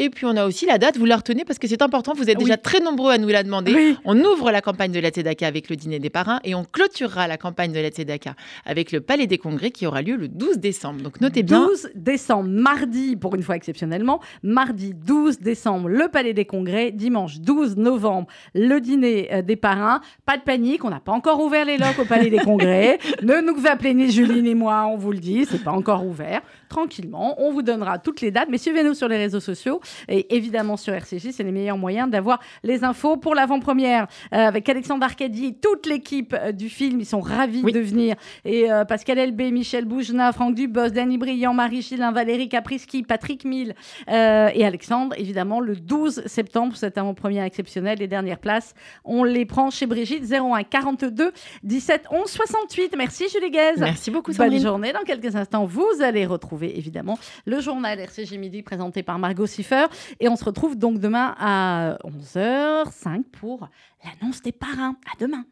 Et 0.00 0.10
puis 0.10 0.26
on 0.26 0.36
a 0.36 0.46
aussi 0.46 0.64
la 0.64 0.78
date, 0.78 0.96
vous 0.96 1.04
la 1.06 1.16
retenez 1.16 1.44
parce 1.44 1.58
que 1.58 1.66
c'est 1.66 1.82
important, 1.82 2.12
vous 2.14 2.30
êtes 2.30 2.38
déjà 2.38 2.56
très 2.56 2.78
nombreux 2.78 3.10
à 3.10 3.18
nous 3.18 3.28
la 3.28 3.42
demander. 3.42 3.96
On 4.04 4.16
ouvre 4.18 4.52
la 4.52 4.60
campagne 4.60 4.92
de 4.92 5.00
la 5.00 5.10
Tzedaka 5.10 5.46
avec 5.46 5.68
le 5.68 5.74
dîner 5.74 5.98
des 5.98 6.08
parrains 6.10 6.38
et 6.44 6.54
on 6.54 6.64
clôturera 6.64 7.26
la 7.26 7.36
campagne 7.36 7.72
de 7.72 7.80
la 7.80 7.88
Tzedaka 7.88 8.34
avec 8.64 8.92
le 8.92 9.00
Palais 9.00 9.26
des 9.26 9.38
Congrès 9.38 9.72
qui 9.72 9.86
aura 9.86 10.02
lieu 10.02 10.14
le 10.14 10.28
12 10.28 10.58
décembre. 10.58 11.02
Donc 11.02 11.20
notez 11.20 11.42
bien. 11.42 11.66
12 11.66 11.90
décembre, 11.96 12.48
mardi, 12.48 13.16
pour 13.16 13.34
une 13.34 13.42
fois 13.42 13.56
exceptionnellement, 13.56 14.20
mardi 14.44 14.94
12 14.94 15.40
décembre, 15.40 15.88
le 15.88 16.06
Palais 16.06 16.32
des 16.32 16.44
Congrès, 16.44 16.92
dimanche 16.92 17.40
12 17.40 17.76
novembre, 17.76 18.28
le 18.54 18.78
dîner 18.80 19.28
euh, 19.32 19.42
des 19.42 19.56
parrains. 19.56 20.00
Pas 20.24 20.36
de 20.36 20.42
panique, 20.42 20.84
on 20.84 20.90
n'a 20.90 21.00
pas 21.00 21.12
encore 21.12 21.40
ouvert 21.40 21.64
les 21.64 21.76
locaux 21.76 22.02
au 22.02 22.04
Palais 22.04 22.30
des 22.30 22.38
Congrès. 22.38 22.98
ne 23.22 23.40
nous 23.40 23.66
appelez 23.66 23.94
ni 23.94 24.12
Julie 24.12 24.42
ni 24.42 24.54
moi, 24.54 24.86
on 24.86 24.96
vous 24.96 25.10
le 25.10 25.18
dit, 25.18 25.44
c'est 25.44 25.64
pas 25.64 25.72
encore 25.72 26.06
ouvert. 26.06 26.42
Tranquillement, 26.68 27.34
on 27.40 27.52
vous 27.52 27.62
donnera 27.62 27.98
toutes 27.98 28.20
les 28.20 28.30
dates, 28.30 28.48
mais 28.50 28.58
suivez-nous 28.58 28.94
sur 28.94 29.08
les 29.08 29.16
réseaux 29.16 29.40
sociaux. 29.40 29.80
Et 30.08 30.34
évidemment, 30.36 30.76
sur 30.76 30.92
RCJ, 30.92 31.30
c'est 31.32 31.42
les 31.42 31.52
meilleurs 31.52 31.78
moyens 31.78 32.10
d'avoir 32.10 32.40
les 32.62 32.84
infos 32.84 33.16
pour 33.16 33.34
l'avant-première 33.34 34.06
euh, 34.34 34.36
avec 34.36 34.68
Alexandre 34.68 35.04
Arcadi, 35.04 35.54
toute 35.54 35.86
l'équipe 35.86 36.34
euh, 36.38 36.52
du 36.52 36.68
film. 36.68 37.00
Ils 37.00 37.06
sont 37.06 37.20
ravis 37.20 37.62
de 37.62 37.80
venir. 37.80 38.16
Et 38.44 38.70
euh, 38.70 38.84
Pascal 38.84 39.18
Elbé, 39.18 39.50
Michel 39.50 39.84
Boujna, 39.84 40.32
Franck 40.32 40.54
Dubos, 40.54 40.90
Danny 40.90 41.16
Briand, 41.16 41.54
Marie 41.54 41.82
Gillin, 41.82 42.12
Valérie 42.12 42.48
Capriski, 42.48 43.02
Patrick 43.02 43.44
Mille 43.44 43.74
et 44.08 44.64
Alexandre, 44.64 45.14
évidemment, 45.18 45.60
le 45.60 45.76
12 45.76 46.22
septembre, 46.26 46.76
cet 46.76 46.98
avant-première 46.98 47.44
exceptionnel. 47.44 47.98
Les 47.98 48.08
dernières 48.08 48.38
places, 48.38 48.74
on 49.04 49.24
les 49.24 49.46
prend 49.46 49.70
chez 49.70 49.86
Brigitte 49.86 50.24
01 50.30 50.64
42 50.64 51.32
17 51.62 52.06
11 52.10 52.28
68. 52.30 52.94
Merci 52.96 53.26
Julie 53.32 53.50
Guez. 53.50 53.74
Merci 53.78 54.10
beaucoup, 54.10 54.32
Sandrine. 54.32 54.58
Bonne 54.58 54.62
journée. 54.62 54.92
Dans 54.92 55.04
quelques 55.04 55.34
instants, 55.36 55.64
vous 55.64 55.86
allez 56.02 56.26
retrouver 56.26 56.57
évidemment 56.66 57.18
le 57.46 57.60
journal 57.60 57.98
RCJ 57.98 58.34
Midi 58.34 58.62
présenté 58.62 59.02
par 59.02 59.18
Margot 59.18 59.46
Siffer. 59.46 59.86
Et 60.20 60.28
on 60.28 60.36
se 60.36 60.44
retrouve 60.44 60.76
donc 60.76 60.98
demain 60.98 61.34
à 61.38 61.98
11h05 62.04 63.24
pour 63.24 63.68
l'annonce 64.04 64.42
des 64.42 64.52
parrains. 64.52 64.96
À 65.06 65.18
demain. 65.18 65.44